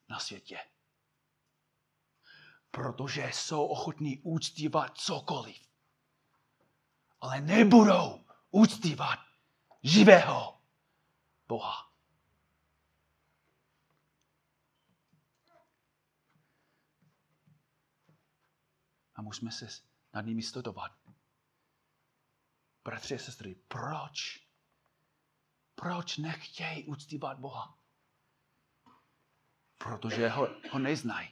na 0.09 0.19
světě. 0.19 0.59
Protože 2.71 3.29
jsou 3.33 3.65
ochotní 3.65 4.19
úctívat 4.19 4.97
cokoliv. 4.97 5.69
Ale 7.21 7.41
nebudou 7.41 8.25
úctívat 8.51 9.19
živého 9.83 10.61
Boha. 11.47 11.93
A 19.15 19.21
musíme 19.21 19.51
se 19.51 19.67
nad 20.13 20.21
nimi 20.21 20.43
studovat. 20.43 20.91
Bratři 22.83 23.15
a 23.15 23.17
sestry, 23.17 23.55
proč 23.55 24.48
proč 25.79 26.17
nechtějí 26.17 26.83
uctívat 26.83 27.39
Boha? 27.39 27.77
Protože 29.77 30.29
ho, 30.29 30.47
ho 30.71 30.79
neznají. 30.79 31.29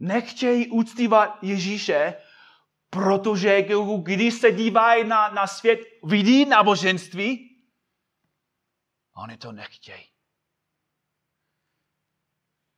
Nechtějí 0.00 0.70
uctívat 0.70 1.38
Ježíše, 1.42 2.14
protože 2.90 3.62
když 4.02 4.34
se 4.34 4.52
dívají 4.52 5.04
na, 5.04 5.28
na 5.28 5.46
svět, 5.46 5.80
vidí 6.02 6.44
náboženství, 6.44 7.50
oni 9.14 9.36
to 9.36 9.52
nechtějí. 9.52 10.08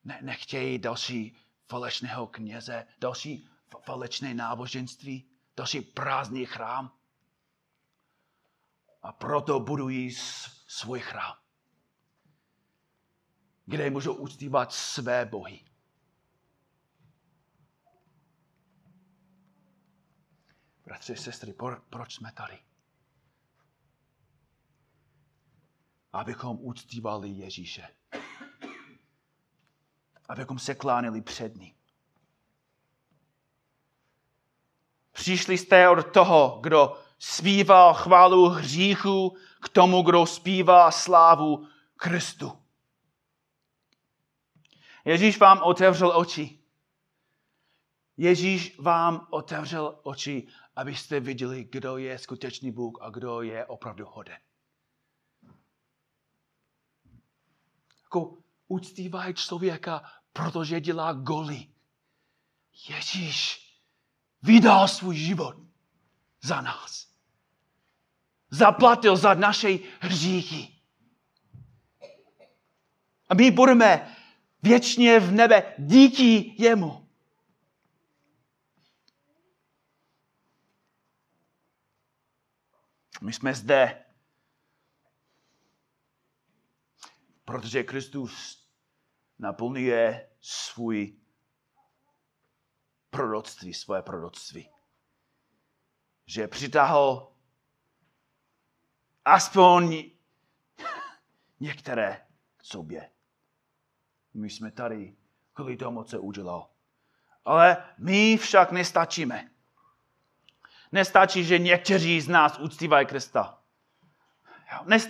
Ne, 0.04 0.18
nechtějí 0.22 0.78
další 0.78 1.36
falešného 1.68 2.26
kněze, 2.26 2.86
další 2.98 3.48
falešné 3.80 4.34
náboženství, 4.34 5.30
další 5.56 5.80
prázdný 5.80 6.46
chrám 6.46 6.95
a 9.02 9.12
proto 9.12 9.60
budují 9.60 10.14
svůj 10.66 11.00
chrám, 11.00 11.34
kde 13.66 13.90
můžou 13.90 14.14
uctívat 14.14 14.72
své 14.72 15.24
bohy. 15.26 15.64
Bratři, 20.84 21.16
sestry, 21.16 21.54
proč 21.90 22.14
jsme 22.14 22.32
tady? 22.32 22.58
Abychom 26.12 26.58
uctívali 26.60 27.28
Ježíše. 27.28 27.88
Abychom 30.28 30.58
se 30.58 30.74
klánili 30.74 31.22
před 31.22 31.56
ním. 31.56 31.74
Přišli 35.12 35.58
jste 35.58 35.88
od 35.88 36.12
toho, 36.12 36.60
kdo 36.62 37.05
zpívá 37.18 37.92
chválu 37.92 38.48
hříchu, 38.48 39.36
k 39.62 39.68
tomu, 39.68 40.02
kdo 40.02 40.26
zpívá 40.26 40.90
slávu 40.90 41.68
Kristu. 41.96 42.62
Ježíš 45.04 45.38
vám 45.38 45.62
otevřel 45.62 46.18
oči. 46.18 46.58
Ježíš 48.16 48.78
vám 48.78 49.26
otevřel 49.30 50.00
oči, 50.02 50.46
abyste 50.76 51.20
viděli, 51.20 51.64
kdo 51.64 51.96
je 51.96 52.18
skutečný 52.18 52.72
Bůh 52.72 52.98
a 53.00 53.10
kdo 53.10 53.42
je 53.42 53.66
opravdu 53.66 54.06
hoden. 54.06 54.38
Jako 58.02 58.38
uctívají 58.68 59.34
člověka, 59.34 60.02
protože 60.32 60.80
dělá 60.80 61.12
goly. 61.12 61.68
Ježíš 62.88 63.66
vydal 64.42 64.88
svůj 64.88 65.16
život 65.16 65.65
za 66.46 66.60
nás. 66.60 67.06
Zaplatil 68.50 69.16
za 69.16 69.34
naše 69.34 69.78
hříchy. 70.00 70.76
A 73.28 73.34
my 73.34 73.50
budeme 73.50 74.16
věčně 74.62 75.20
v 75.20 75.32
nebe 75.32 75.74
díky 75.78 76.54
jemu. 76.62 77.08
My 83.22 83.32
jsme 83.32 83.54
zde, 83.54 84.04
protože 87.44 87.82
Kristus 87.82 88.66
naplňuje 89.38 90.30
svůj 90.40 91.20
proroctví, 93.10 93.74
svoje 93.74 94.02
proroctví. 94.02 94.75
Že 96.26 96.48
přitáhl 96.48 97.32
aspoň 99.24 100.04
některé 101.60 102.26
k 102.56 102.64
sobě. 102.64 103.10
My 104.34 104.50
jsme 104.50 104.70
tady 104.70 105.16
kvůli 105.52 105.76
tomu, 105.76 106.04
co 106.04 106.22
udělal. 106.22 106.68
Ale 107.44 107.76
my 107.98 108.36
však 108.36 108.72
nestačíme. 108.72 109.50
Nestačí, 110.92 111.44
že 111.44 111.58
někteří 111.58 112.20
z 112.20 112.28
nás 112.28 112.58
uctívají 112.58 113.06
Krista. 113.06 113.58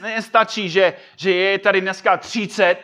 Nestačí, 0.00 0.70
že, 0.70 0.96
že 1.16 1.30
je 1.30 1.58
tady 1.58 1.80
dneska 1.80 2.16
30 2.16 2.76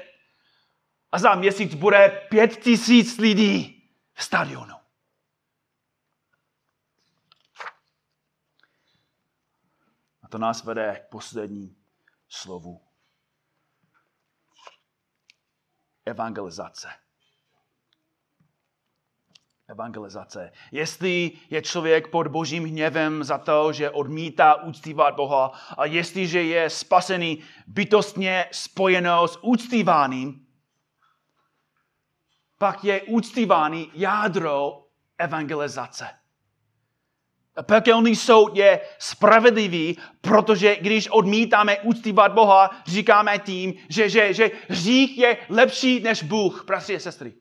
a 1.13 1.19
za 1.19 1.35
měsíc 1.35 1.75
bude 1.75 2.27
pět 2.29 2.57
tisíc 2.57 3.19
lidí 3.19 3.83
v 4.15 4.25
stadionu. 4.25 4.75
To 10.33 10.39
nás 10.39 10.65
vede 10.65 11.01
k 11.07 11.11
poslední 11.11 11.77
slovu. 12.29 12.81
Evangelizace. 16.05 16.89
Evangelizace. 19.69 20.53
Jestli 20.71 21.31
je 21.51 21.63
člověk 21.63 22.09
pod 22.09 22.27
božím 22.27 22.65
hněvem 22.65 23.25
za 23.25 23.39
to, 23.39 23.73
že 23.73 23.91
odmítá 23.91 24.55
úctívat 24.55 25.15
Boha 25.15 25.47
a 25.79 25.85
jestliže 25.85 26.43
je 26.43 26.71
spasený 26.71 27.45
bytostně 27.67 28.49
spojeno 28.53 29.29
s 29.29 29.39
úctíváním, 29.43 30.47
pak 32.59 32.85
je 32.85 33.03
úctívaný 33.03 33.91
jádro 33.95 34.87
evangelizace. 35.19 36.22
Pekelný 37.63 38.17
soud 38.17 38.57
je 38.57 38.81
spravedlivý, 38.99 39.99
protože 40.21 40.77
když 40.77 41.09
odmítáme 41.09 41.79
úctívat 41.79 42.33
Boha, 42.33 42.71
říkáme 42.87 43.39
tím, 43.39 43.75
že, 43.89 44.09
že, 44.09 44.35
že 44.35 44.51
hřích 44.69 45.19
je 45.19 45.37
lepší 45.49 46.01
než 46.01 46.23
Bůh, 46.23 46.65
bratři 46.67 46.97
a 46.97 46.99
sestry. 46.99 47.33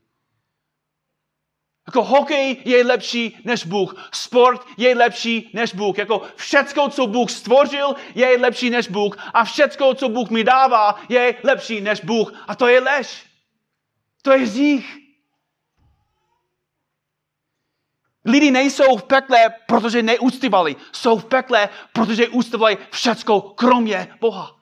Jako 1.88 2.04
hokej 2.04 2.58
je 2.66 2.86
lepší 2.86 3.38
než 3.44 3.66
Bůh. 3.66 4.10
Sport 4.14 4.62
je 4.78 4.96
lepší 4.96 5.50
než 5.54 5.74
Bůh. 5.74 5.98
Jako 5.98 6.22
všecko, 6.36 6.90
co 6.90 7.08
Bůh 7.08 7.32
stvořil, 7.32 7.96
je 8.16 8.38
lepší 8.38 8.70
než 8.70 8.88
Bůh. 8.88 9.18
A 9.34 9.44
všecko, 9.44 9.94
co 9.94 10.10
Bůh 10.10 10.30
mi 10.30 10.44
dává, 10.44 11.00
je 11.10 11.36
lepší 11.44 11.82
než 11.82 12.02
Bůh. 12.02 12.34
A 12.48 12.56
to 12.56 12.68
je 12.68 12.80
lež. 12.80 13.26
To 14.22 14.32
je 14.32 14.38
hřích. 14.38 15.01
Lidi 18.26 18.52
nejsou 18.52 18.98
v 18.98 19.04
pekle, 19.04 19.50
protože 19.68 20.04
neúctivali. 20.04 20.76
Jsou 20.92 21.20
v 21.20 21.26
pekle, 21.26 21.70
protože 21.94 22.30
úctivali 22.30 22.78
všecko, 22.92 23.42
kromě 23.42 24.16
Boha. 24.20 24.56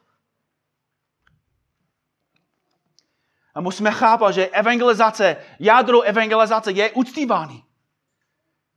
A 3.55 3.61
musíme 3.61 3.91
chápat, 3.91 4.31
že 4.31 4.47
evangelizace, 4.47 5.37
jádro 5.59 6.01
evangelizace 6.01 6.71
je 6.71 6.91
uctívání. 6.91 7.63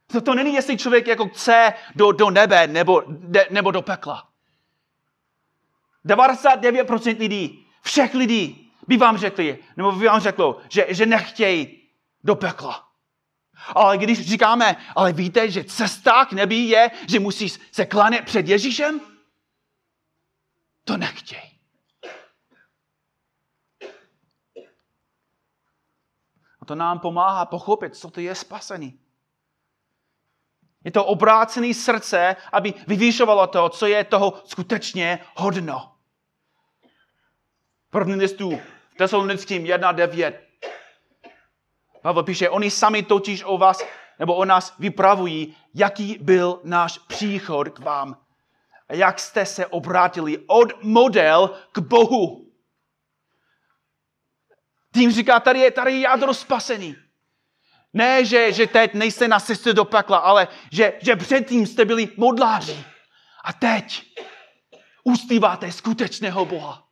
To, 0.06 0.20
to 0.20 0.34
není, 0.34 0.54
jestli 0.54 0.76
člověk 0.76 1.06
jako 1.06 1.28
chce 1.28 1.72
do, 1.94 2.12
do 2.12 2.30
nebe 2.30 2.66
nebo, 2.66 3.02
de, 3.06 3.46
nebo 3.50 3.70
do 3.70 3.82
pekla. 3.82 4.28
99% 6.04 7.18
lidí, 7.18 7.66
všech 7.82 8.14
lidí 8.14 8.72
by 8.86 8.96
vám 8.96 9.18
řekli, 9.18 9.58
nebo 9.76 9.92
by 9.92 10.06
vám 10.06 10.20
řeklo, 10.20 10.60
že, 10.68 10.86
že 10.88 11.06
nechtějí 11.06 11.82
do 12.24 12.36
pekla. 12.36 12.91
Ale 13.68 13.98
když 13.98 14.29
říkáme, 14.29 14.77
ale 14.96 15.12
víte, 15.12 15.51
že 15.51 15.64
cesta 15.64 16.25
k 16.25 16.33
nebi 16.33 16.57
je, 16.57 16.90
že 17.09 17.20
musíš 17.20 17.61
se 17.72 17.87
klanět 17.87 18.25
před 18.25 18.48
Ježíšem, 18.48 19.01
to 20.85 20.96
nechtěj. 20.96 21.53
A 26.61 26.64
to 26.64 26.75
nám 26.75 26.98
pomáhá 26.98 27.46
pochopit, 27.46 27.96
co 27.96 28.11
to 28.11 28.20
je 28.20 28.35
spasení. 28.35 28.98
Je 30.85 30.90
to 30.90 31.05
obrácené 31.05 31.75
srdce, 31.75 32.37
aby 32.53 32.75
vyvýšovalo 32.87 33.46
to, 33.46 33.68
co 33.68 33.87
je 33.87 34.05
toho 34.05 34.42
skutečně 34.44 35.18
hodno. 35.35 35.94
První 37.90 38.14
listu 38.14 38.61
v 38.90 38.94
Tesalonickým 38.94 39.64
1.9 39.64 40.33
Pavel 42.02 42.22
píše, 42.22 42.50
oni 42.50 42.70
sami 42.70 43.02
totiž 43.02 43.42
o 43.46 43.58
vás 43.58 43.84
nebo 44.18 44.34
o 44.34 44.44
nás 44.44 44.74
vypravují, 44.78 45.56
jaký 45.74 46.18
byl 46.20 46.60
náš 46.64 46.98
příchod 46.98 47.68
k 47.68 47.78
vám 47.78 48.16
a 48.88 48.94
jak 48.94 49.18
jste 49.18 49.46
se 49.46 49.66
obrátili 49.66 50.38
od 50.46 50.82
model 50.82 51.50
k 51.72 51.78
Bohu. 51.78 52.52
Tím 54.94 55.12
říká, 55.12 55.40
tady 55.40 55.60
je, 55.60 55.70
tady 55.70 55.92
je 55.92 56.00
jádro 56.00 56.34
spasený. 56.34 56.96
Ne, 57.92 58.24
že, 58.24 58.52
že 58.52 58.66
teď 58.66 58.94
nejste 58.94 59.28
na 59.28 59.40
cestě 59.40 59.72
do 59.72 59.84
pekla, 59.84 60.18
ale 60.18 60.48
že, 60.72 60.92
že 61.02 61.16
předtím 61.16 61.66
jste 61.66 61.84
byli 61.84 62.08
modláři. 62.16 62.84
A 63.44 63.52
teď 63.52 64.14
ústýváte 65.04 65.72
skutečného 65.72 66.44
Boha. 66.44 66.88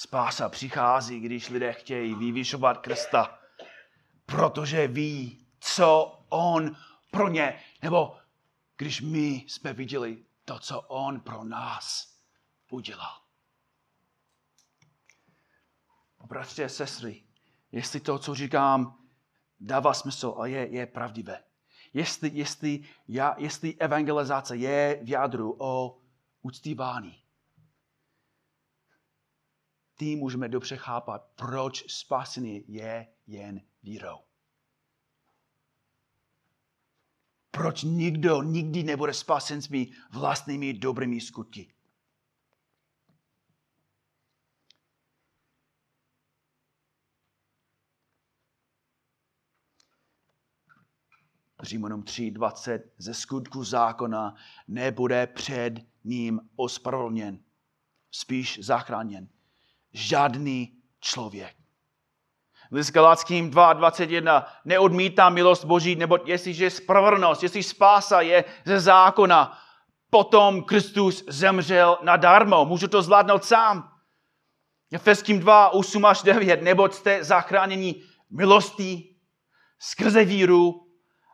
Spása 0.00 0.48
přichází, 0.48 1.20
když 1.20 1.48
lidé 1.48 1.72
chtějí 1.72 2.14
vyvyšovat 2.14 2.78
Krista, 2.78 3.38
protože 4.26 4.88
ví, 4.88 5.46
co 5.60 6.18
On 6.28 6.76
pro 7.10 7.28
ně, 7.28 7.60
nebo 7.82 8.16
když 8.76 9.00
my 9.00 9.44
jsme 9.48 9.72
viděli 9.72 10.24
to, 10.44 10.58
co 10.58 10.80
On 10.80 11.20
pro 11.20 11.44
nás 11.44 12.14
udělal. 12.70 13.22
Bratři 16.26 16.64
a 16.64 16.68
sestry, 16.68 17.22
jestli 17.72 18.00
to, 18.00 18.18
co 18.18 18.34
říkám, 18.34 18.98
dává 19.60 19.94
smysl 19.94 20.34
a 20.38 20.46
je, 20.46 20.68
je 20.68 20.86
pravdivé. 20.86 21.44
Jestli, 21.92 22.30
jestli, 22.34 22.88
já, 23.08 23.34
jestli 23.38 23.74
evangelizace 23.74 24.56
je 24.56 25.00
v 25.02 25.08
jádru 25.08 25.56
o 25.58 25.98
uctívání, 26.42 27.22
tím 30.00 30.18
můžeme 30.18 30.48
dobře 30.48 30.76
chápat, 30.76 31.30
proč 31.34 31.92
spasení 31.92 32.64
je 32.68 33.06
jen 33.26 33.60
vírou. 33.82 34.18
Proč 37.50 37.82
nikdo 37.82 38.42
nikdy 38.42 38.82
nebude 38.82 39.14
spasen 39.14 39.62
svými 39.62 39.92
vlastními 40.12 40.72
dobrými 40.72 41.20
skutky. 41.20 41.74
Římanům 51.62 52.02
3.20 52.02 52.82
ze 52.98 53.14
skutku 53.14 53.64
zákona 53.64 54.34
nebude 54.68 55.26
před 55.26 55.74
ním 56.04 56.40
ospravedlněn, 56.56 57.44
spíš 58.10 58.58
zachráněn. 58.62 59.39
Žádný 59.92 60.72
člověk. 61.00 61.56
List 62.72 62.90
Galackým 62.90 63.50
2.21 63.50 64.44
neodmítá 64.64 65.28
milost 65.28 65.64
Boží, 65.64 65.96
nebo 65.96 66.18
jestliže 66.24 66.70
spravedlnost, 66.70 67.42
jestli 67.42 67.62
spása 67.62 68.20
je 68.20 68.44
ze 68.64 68.80
zákona, 68.80 69.58
potom 70.10 70.64
Kristus 70.64 71.24
zemřel 71.28 71.98
nadarmo. 72.02 72.64
Můžu 72.64 72.88
to 72.88 73.02
zvládnout 73.02 73.44
sám. 73.44 73.90
Efeským 74.92 75.40
2, 75.40 75.68
8 75.68 76.04
až 76.04 76.22
9, 76.22 76.62
nebo 76.62 76.88
jste 76.88 77.24
zachráněni 77.24 78.02
milostí 78.30 79.16
skrze 79.78 80.24
víru 80.24 80.86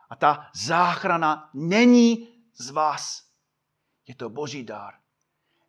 a 0.09 0.15
ta 0.15 0.47
záchrana 0.53 1.49
není 1.53 2.27
z 2.53 2.69
vás. 2.69 3.23
Je 4.07 4.15
to 4.15 4.29
boží 4.29 4.63
dár. 4.63 4.93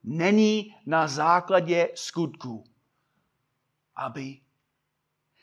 Není 0.03 0.75
na 0.87 1.09
základě 1.09 1.89
skutků, 1.95 2.65
aby 3.99 4.41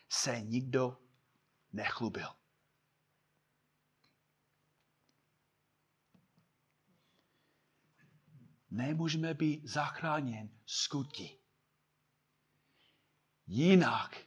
se 0.09 0.41
nikdo 0.41 0.97
nechlubil. 1.73 2.27
Nemůžeme 8.71 9.33
být 9.33 9.67
zachráněn 9.67 10.49
skutky. 10.65 11.39
Jinak 13.47 14.17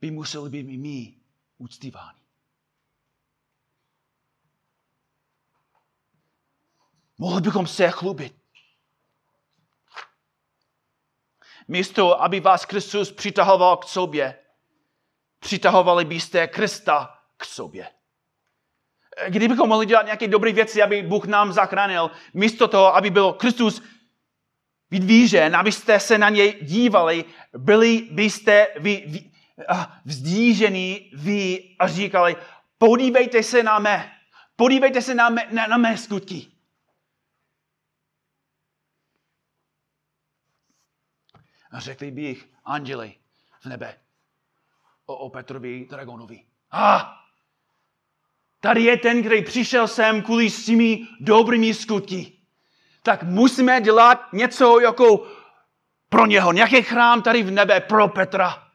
by 0.00 0.10
museli 0.10 0.50
být 0.50 0.68
i 0.68 0.76
my 0.76 1.20
uctíváni. 1.58 2.20
Mohli 7.18 7.40
bychom 7.40 7.66
se 7.66 7.90
chlubit. 7.90 8.43
Místo, 11.68 12.22
aby 12.22 12.40
vás 12.40 12.64
Kristus 12.64 13.12
přitahoval 13.12 13.76
k 13.76 13.84
sobě, 13.84 14.38
přitahovali 15.38 16.04
byste 16.04 16.46
Krista 16.46 17.18
k 17.36 17.44
sobě. 17.44 17.88
Kdybychom 19.28 19.68
mohli 19.68 19.86
dělat 19.86 20.06
nějaké 20.06 20.28
dobré 20.28 20.52
věci, 20.52 20.82
aby 20.82 21.02
Bůh 21.02 21.24
nám 21.24 21.52
zachránil, 21.52 22.10
místo 22.34 22.68
toho, 22.68 22.96
aby 22.96 23.10
byl 23.10 23.32
Kristus 23.32 23.82
vydvížen, 24.90 25.56
abyste 25.56 26.00
se 26.00 26.18
na 26.18 26.28
něj 26.28 26.58
dívali, 26.62 27.24
byli 27.58 28.08
byste 28.10 28.66
vy, 28.76 29.04
vy, 29.06 29.30
vzdížení 30.04 31.10
vy 31.14 31.74
a 31.78 31.88
říkali, 31.88 32.36
podívejte 32.78 33.42
se 33.42 33.62
na 33.62 33.78
mé, 33.78 34.12
podívejte 34.56 35.02
se 35.02 35.14
na 35.14 35.28
mé, 35.28 35.46
na, 35.50 35.66
na 35.66 35.76
mé 35.76 35.98
skutky. 35.98 36.53
A 41.74 41.80
řekli 41.80 42.10
bych 42.10 42.48
anděli 42.64 43.14
v 43.60 43.66
nebe 43.66 44.00
o, 45.06 45.16
o 45.16 45.30
Petrovi 45.30 45.86
Dragonovi. 45.90 46.46
A 46.70 46.96
ah, 46.96 47.06
tady 48.60 48.82
je 48.82 48.96
ten, 48.96 49.20
který 49.22 49.44
přišel 49.44 49.88
sem 49.88 50.22
kvůli 50.22 50.50
svými 50.50 51.06
dobrými 51.20 51.74
skutky. 51.74 52.38
Tak 53.02 53.22
musíme 53.22 53.80
dělat 53.80 54.32
něco 54.32 54.80
jako 54.80 55.26
pro 56.08 56.26
něho. 56.26 56.52
Nějaký 56.52 56.82
chrám 56.82 57.22
tady 57.22 57.42
v 57.42 57.50
nebe 57.50 57.80
pro 57.80 58.08
Petra. 58.08 58.72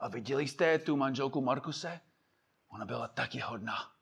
A 0.00 0.08
viděli 0.08 0.48
jste 0.48 0.78
tu 0.78 0.96
manželku 0.96 1.40
Markuse? 1.40 2.00
Ona 2.68 2.84
byla 2.84 3.08
taky 3.08 3.40
hodná. 3.40 3.92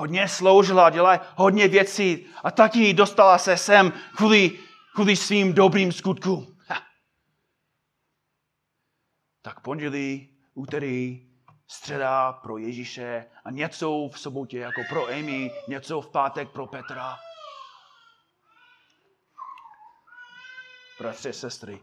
Hodně 0.00 0.28
sloužila, 0.28 0.90
dělala 0.90 1.20
hodně 1.36 1.68
věcí 1.68 2.26
a 2.44 2.50
taky 2.50 2.94
dostala 2.94 3.38
se 3.38 3.56
sem 3.56 3.92
kvůli, 4.16 4.58
kvůli 4.94 5.16
svým 5.16 5.52
dobrým 5.52 5.92
skutkům. 5.92 6.58
Ha. 6.68 6.82
Tak 9.42 9.60
pondělí, 9.60 10.38
úterý, 10.54 11.26
středa 11.68 12.32
pro 12.32 12.58
Ježíše 12.58 13.26
a 13.44 13.50
něco 13.50 14.08
v 14.12 14.20
sobotě 14.20 14.58
jako 14.58 14.80
pro 14.88 15.06
Amy, 15.06 15.50
něco 15.68 16.00
v 16.00 16.10
pátek 16.10 16.50
pro 16.50 16.66
Petra. 16.66 17.18
Bratře, 20.98 21.32
sestry, 21.32 21.80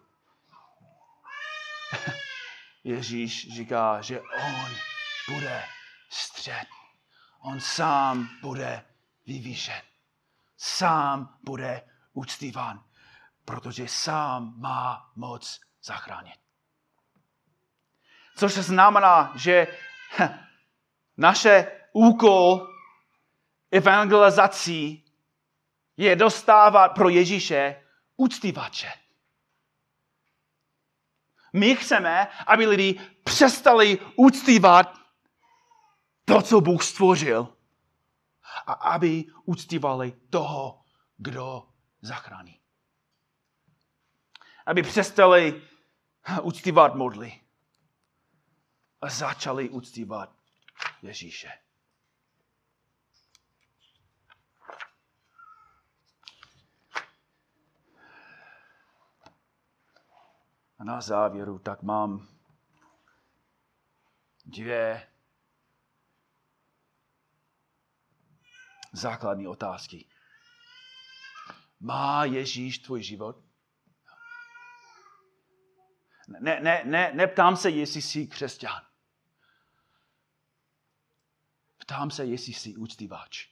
Ježíš 2.84 3.54
říká, 3.56 4.02
že 4.02 4.22
on 4.22 4.72
bude 5.34 5.64
střed. 6.10 6.68
On 7.40 7.60
sám 7.60 8.30
bude 8.42 8.86
vyvýšen. 9.26 9.82
Sám 10.58 11.38
bude 11.44 11.82
uctíván, 12.14 12.84
protože 13.46 13.88
sám 13.88 14.54
má 14.58 15.12
moc 15.16 15.60
zachránit. 15.84 16.40
Což 18.36 18.54
znamená, 18.54 19.34
že 19.36 19.68
naše 21.18 21.72
úkol 21.94 22.74
evangelizací 23.72 25.06
je 25.98 26.16
dostávat 26.16 26.90
pro 26.90 27.10
Ježíše 27.10 27.84
uctívače. 28.18 28.92
My 31.54 31.76
chceme, 31.76 32.28
aby 32.48 32.66
lidi 32.66 33.00
přestali 33.24 34.00
uctívat 34.16 35.07
to, 36.28 36.42
co 36.42 36.62
Bůh 36.62 36.84
stvořil 36.84 37.58
a 38.66 38.74
aby 38.74 39.26
uctívali 39.44 40.12
toho, 40.12 40.84
kdo 41.18 41.70
zachrání. 42.02 42.60
Aby 44.66 44.84
přestali 44.84 45.62
uctívat 46.42 46.96
modly 46.96 47.42
a 49.02 49.10
začali 49.10 49.70
uctívat 49.70 50.36
Ježíše. 51.02 51.52
A 60.80 60.84
na 60.84 61.02
závěru 61.02 61.60
tak 61.60 61.84
mám 61.84 62.28
dvě 64.46 65.08
základní 68.94 69.48
otázky. 69.48 70.06
Má 71.80 72.26
Ježíš 72.26 72.80
tvůj 72.80 73.04
život? 73.04 73.44
Ne, 76.28 76.60
ne, 76.60 76.82
ne, 76.86 77.12
neptám 77.14 77.58
se, 77.58 77.70
jestli 77.70 78.02
jsi 78.02 78.28
křesťan. 78.28 78.82
Ptám 81.78 82.12
se, 82.12 82.26
jestli 82.26 82.54
jsi 82.54 82.76
úctívač. 82.76 83.48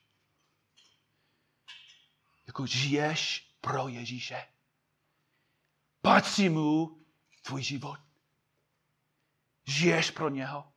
Jako 2.48 2.65
žiješ 2.65 3.52
pro 3.62 3.88
Ježíše. 3.88 4.48
Patří 6.02 6.50
mu 6.50 7.06
tvůj 7.41 7.63
život. 7.63 8.00
Žiješ 9.67 10.12
pro 10.12 10.30
něho. 10.30 10.74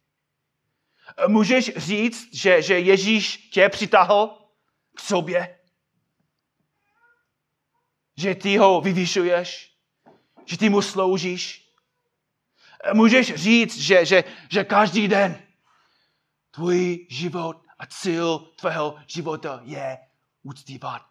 Můžeš 1.29 1.77
říct, 1.77 2.35
že, 2.35 2.63
že 2.63 2.79
Ježíš 2.79 3.37
tě 3.37 3.69
přitahl 3.69 4.48
k 4.99 5.01
sobě? 5.01 5.59
Že 8.17 8.35
ty 8.35 8.57
ho 8.57 8.81
vyvyšuješ? 8.81 9.77
Že 10.45 10.59
ty 10.59 10.69
mu 10.69 10.83
sloužíš? 10.83 11.73
Můžeš 12.93 13.35
říct, 13.35 13.79
že, 13.79 14.07
že, 14.07 14.25
že 14.51 14.65
každý 14.65 15.09
den 15.09 15.43
tvůj 16.51 17.07
život 17.11 17.63
a 17.79 17.87
cíl 17.87 18.39
tvého 18.39 18.99
života 19.07 19.61
je 19.63 19.99
uctívat 20.43 21.03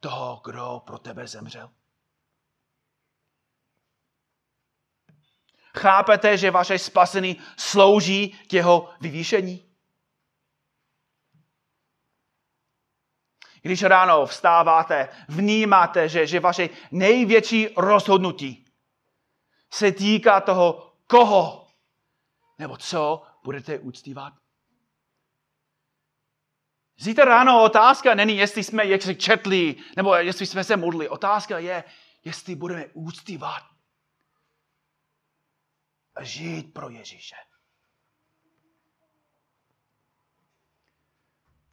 toho, 0.00 0.40
kdo 0.44 0.82
pro 0.86 0.98
tebe 0.98 1.26
zemřel? 1.26 1.70
Chápete, 5.78 6.38
že 6.38 6.50
vaše 6.50 6.78
spasení 6.78 7.36
slouží 7.56 8.28
k 8.28 8.52
jeho 8.52 8.90
vyvýšení? 9.00 9.65
Když 13.66 13.82
ráno 13.82 14.26
vstáváte, 14.26 15.08
vnímáte, 15.28 16.08
že, 16.08 16.26
že 16.26 16.40
vaše 16.40 16.68
největší 16.90 17.68
rozhodnutí 17.76 18.64
se 19.70 19.92
týká 19.92 20.40
toho, 20.40 20.92
koho 21.06 21.66
nebo 22.58 22.76
co 22.76 23.22
budete 23.44 23.78
uctívat. 23.78 24.32
Zítra 26.98 27.24
ráno 27.24 27.62
otázka 27.62 28.14
není, 28.14 28.36
jestli 28.36 28.64
jsme 28.64 28.84
jestli 28.84 29.16
četli, 29.16 29.74
nebo 29.96 30.14
jestli 30.14 30.46
jsme 30.46 30.64
se 30.64 30.76
modli. 30.76 31.08
Otázka 31.08 31.58
je, 31.58 31.84
jestli 32.24 32.54
budeme 32.54 32.86
úctivat. 32.92 33.62
a 36.16 36.22
žít 36.22 36.74
pro 36.74 36.88
Ježíše. 36.88 37.36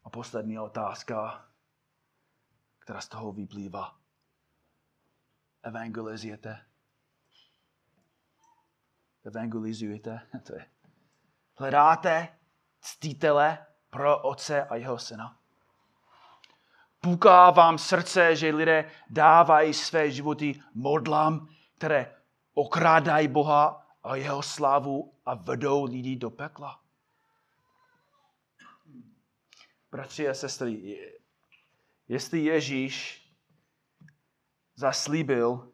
A 0.03 0.09
poslední 0.09 0.59
otázka 0.59 1.49
která 2.83 3.01
z 3.01 3.07
toho 3.07 3.31
vyplývá. 3.31 3.95
Evangelizujete? 5.63 6.65
Evangelizujete? 9.25 10.27
To 10.43 10.55
je. 10.55 10.65
Hledáte 11.55 12.37
ctítele 12.81 13.65
pro 13.89 14.21
otce 14.21 14.63
a 14.63 14.75
jeho 14.75 14.99
syna? 14.99 15.39
Puká 17.01 17.51
vám 17.51 17.77
srdce, 17.77 18.35
že 18.35 18.55
lidé 18.55 18.91
dávají 19.09 19.73
své 19.73 20.11
životy 20.11 20.61
modlám, 20.73 21.47
které 21.77 22.15
okrádají 22.53 23.27
Boha 23.27 23.87
a 24.03 24.15
jeho 24.15 24.41
slávu 24.41 25.13
a 25.25 25.33
vedou 25.33 25.83
lidi 25.83 26.15
do 26.15 26.29
pekla. 26.29 26.79
Bratři 29.91 30.29
a 30.29 30.33
sestry, 30.33 31.13
jestli 32.07 32.43
Ježíš 32.43 33.23
zaslíbil, 34.75 35.71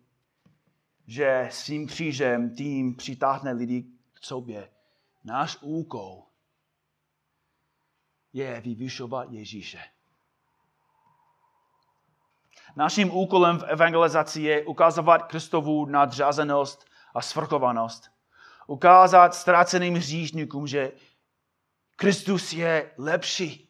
že 1.07 1.47
svým 1.51 1.87
křížem 1.87 2.55
tím 2.55 2.95
přitáhne 2.95 3.51
lidi 3.51 3.85
k 4.13 4.25
sobě, 4.25 4.69
náš 5.23 5.57
úkol 5.61 6.23
je 8.33 8.61
vyvyšovat 8.61 9.31
Ježíše. 9.31 9.83
Naším 12.75 13.11
úkolem 13.11 13.59
v 13.59 13.63
evangelizaci 13.63 14.41
je 14.41 14.65
ukazovat 14.65 15.23
Kristovu 15.23 15.85
nadřazenost 15.85 16.85
a 17.13 17.21
svrchovanost. 17.21 18.11
Ukázat 18.67 19.35
ztraceným 19.35 19.95
hříšníkům, 19.95 20.67
že 20.67 20.91
Kristus 21.95 22.53
je 22.53 22.91
lepší, 22.97 23.68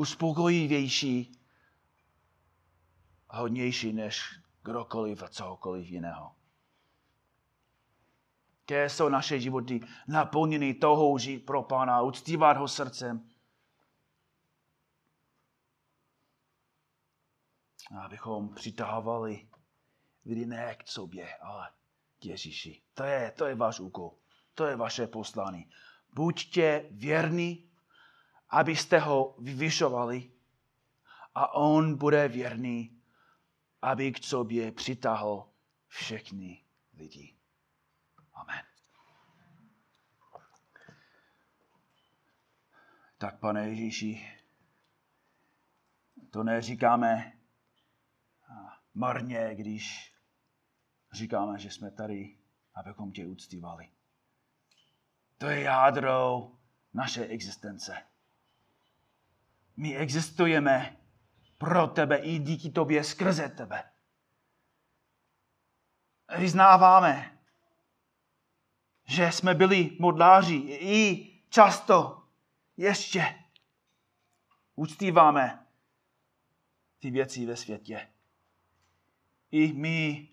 uspokojivější 0.00 1.32
a 3.28 3.38
hodnější 3.38 3.92
než 3.92 4.40
kdokoliv 4.62 5.22
a 5.22 5.28
cokoliv 5.28 5.90
jiného. 5.90 6.34
Které 8.64 8.90
jsou 8.90 9.08
naše 9.08 9.40
životy 9.40 9.80
naplněny 10.08 10.74
touhou 10.74 11.18
žít 11.18 11.38
pro 11.38 11.62
Pána, 11.62 12.02
uctívat 12.02 12.56
ho 12.56 12.68
srdcem, 12.68 13.30
abychom 18.04 18.54
přitahovali 18.54 19.48
lidi 20.24 20.46
ne 20.46 20.74
k 20.74 20.88
sobě, 20.88 21.36
ale 21.36 21.70
k 22.18 22.24
Ježíši. 22.24 22.82
To 22.94 23.02
je, 23.02 23.32
to 23.36 23.46
je 23.46 23.54
váš 23.54 23.80
úkol. 23.80 24.18
To 24.54 24.64
je 24.64 24.76
vaše 24.76 25.06
poslání. 25.06 25.70
Buďte 26.14 26.86
věrní, 26.90 27.69
abyste 28.50 28.98
ho 28.98 29.36
vyvyšovali 29.38 30.30
a 31.34 31.54
on 31.54 31.98
bude 31.98 32.28
věrný, 32.28 33.02
aby 33.82 34.12
k 34.12 34.24
sobě 34.24 34.72
přitáhl 34.72 35.52
všechny 35.86 36.64
lidi. 36.98 37.36
Amen. 38.34 38.64
Tak, 43.18 43.40
pane 43.40 43.68
Ježíši, 43.68 44.30
to 46.30 46.42
neříkáme 46.42 47.32
marně, 48.94 49.54
když 49.54 50.14
říkáme, 51.12 51.58
že 51.58 51.70
jsme 51.70 51.90
tady, 51.90 52.38
abychom 52.74 53.12
tě 53.12 53.26
uctívali. 53.26 53.90
To 55.38 55.46
je 55.46 55.60
jádro 55.60 56.50
naše 56.94 57.26
existence. 57.26 58.09
My 59.80 59.96
existujeme 59.96 60.96
pro 61.58 61.86
tebe 61.86 62.16
i 62.16 62.38
díky 62.38 62.70
tobě 62.70 63.04
skrze 63.04 63.48
tebe. 63.48 63.84
Vyznáváme, 66.38 67.38
že 69.06 69.32
jsme 69.32 69.54
byli 69.54 69.96
modláři 70.00 70.54
i 70.80 71.26
často 71.48 72.22
ještě 72.76 73.44
uctíváme 74.76 75.66
ty 76.98 77.10
věci 77.10 77.46
ve 77.46 77.56
světě 77.56 78.08
i 79.50 79.72
my 79.72 80.28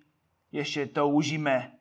ještě 0.52 0.86
toužíme 0.86 1.78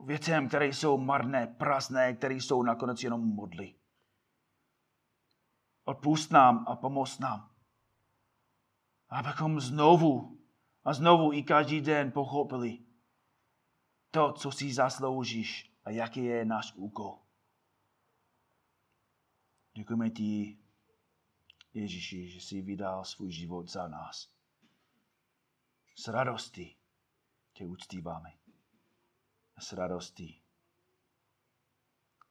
věcem, 0.00 0.48
které 0.48 0.66
jsou 0.66 0.98
marné, 0.98 1.46
prasné, 1.46 2.14
které 2.14 2.34
jsou 2.34 2.62
nakonec 2.62 3.02
jenom 3.02 3.20
modly. 3.20 3.77
Odpust 5.88 6.30
nám 6.30 6.64
a 6.68 6.76
pomoz 6.76 7.18
nám. 7.18 7.50
Abychom 9.08 9.60
znovu 9.60 10.38
a 10.84 10.94
znovu 10.94 11.32
i 11.32 11.42
každý 11.42 11.80
den 11.80 12.12
pochopili 12.12 12.78
to, 14.10 14.32
co 14.32 14.52
si 14.52 14.74
zasloužíš 14.74 15.72
a 15.84 15.90
jaký 15.90 16.24
je 16.24 16.44
náš 16.44 16.72
úkol. 16.74 17.18
Děkujeme 19.74 20.10
ti, 20.10 20.58
Ježíši, 21.74 22.28
že 22.28 22.40
jsi 22.40 22.62
vydal 22.62 23.04
svůj 23.04 23.32
život 23.32 23.70
za 23.70 23.88
nás 23.88 24.30
s 25.96 26.08
radostí 26.08 26.76
tě 27.52 27.66
uctíváme. 27.66 28.32
S 29.58 29.72
radostí 29.72 30.42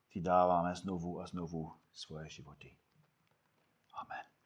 ti 0.10 0.22
dáváme 0.22 0.76
znovu 0.76 1.22
a 1.22 1.28
znovu 1.28 1.74
svoje 1.92 2.30
životy. 2.30 2.78
Amen. 3.98 4.37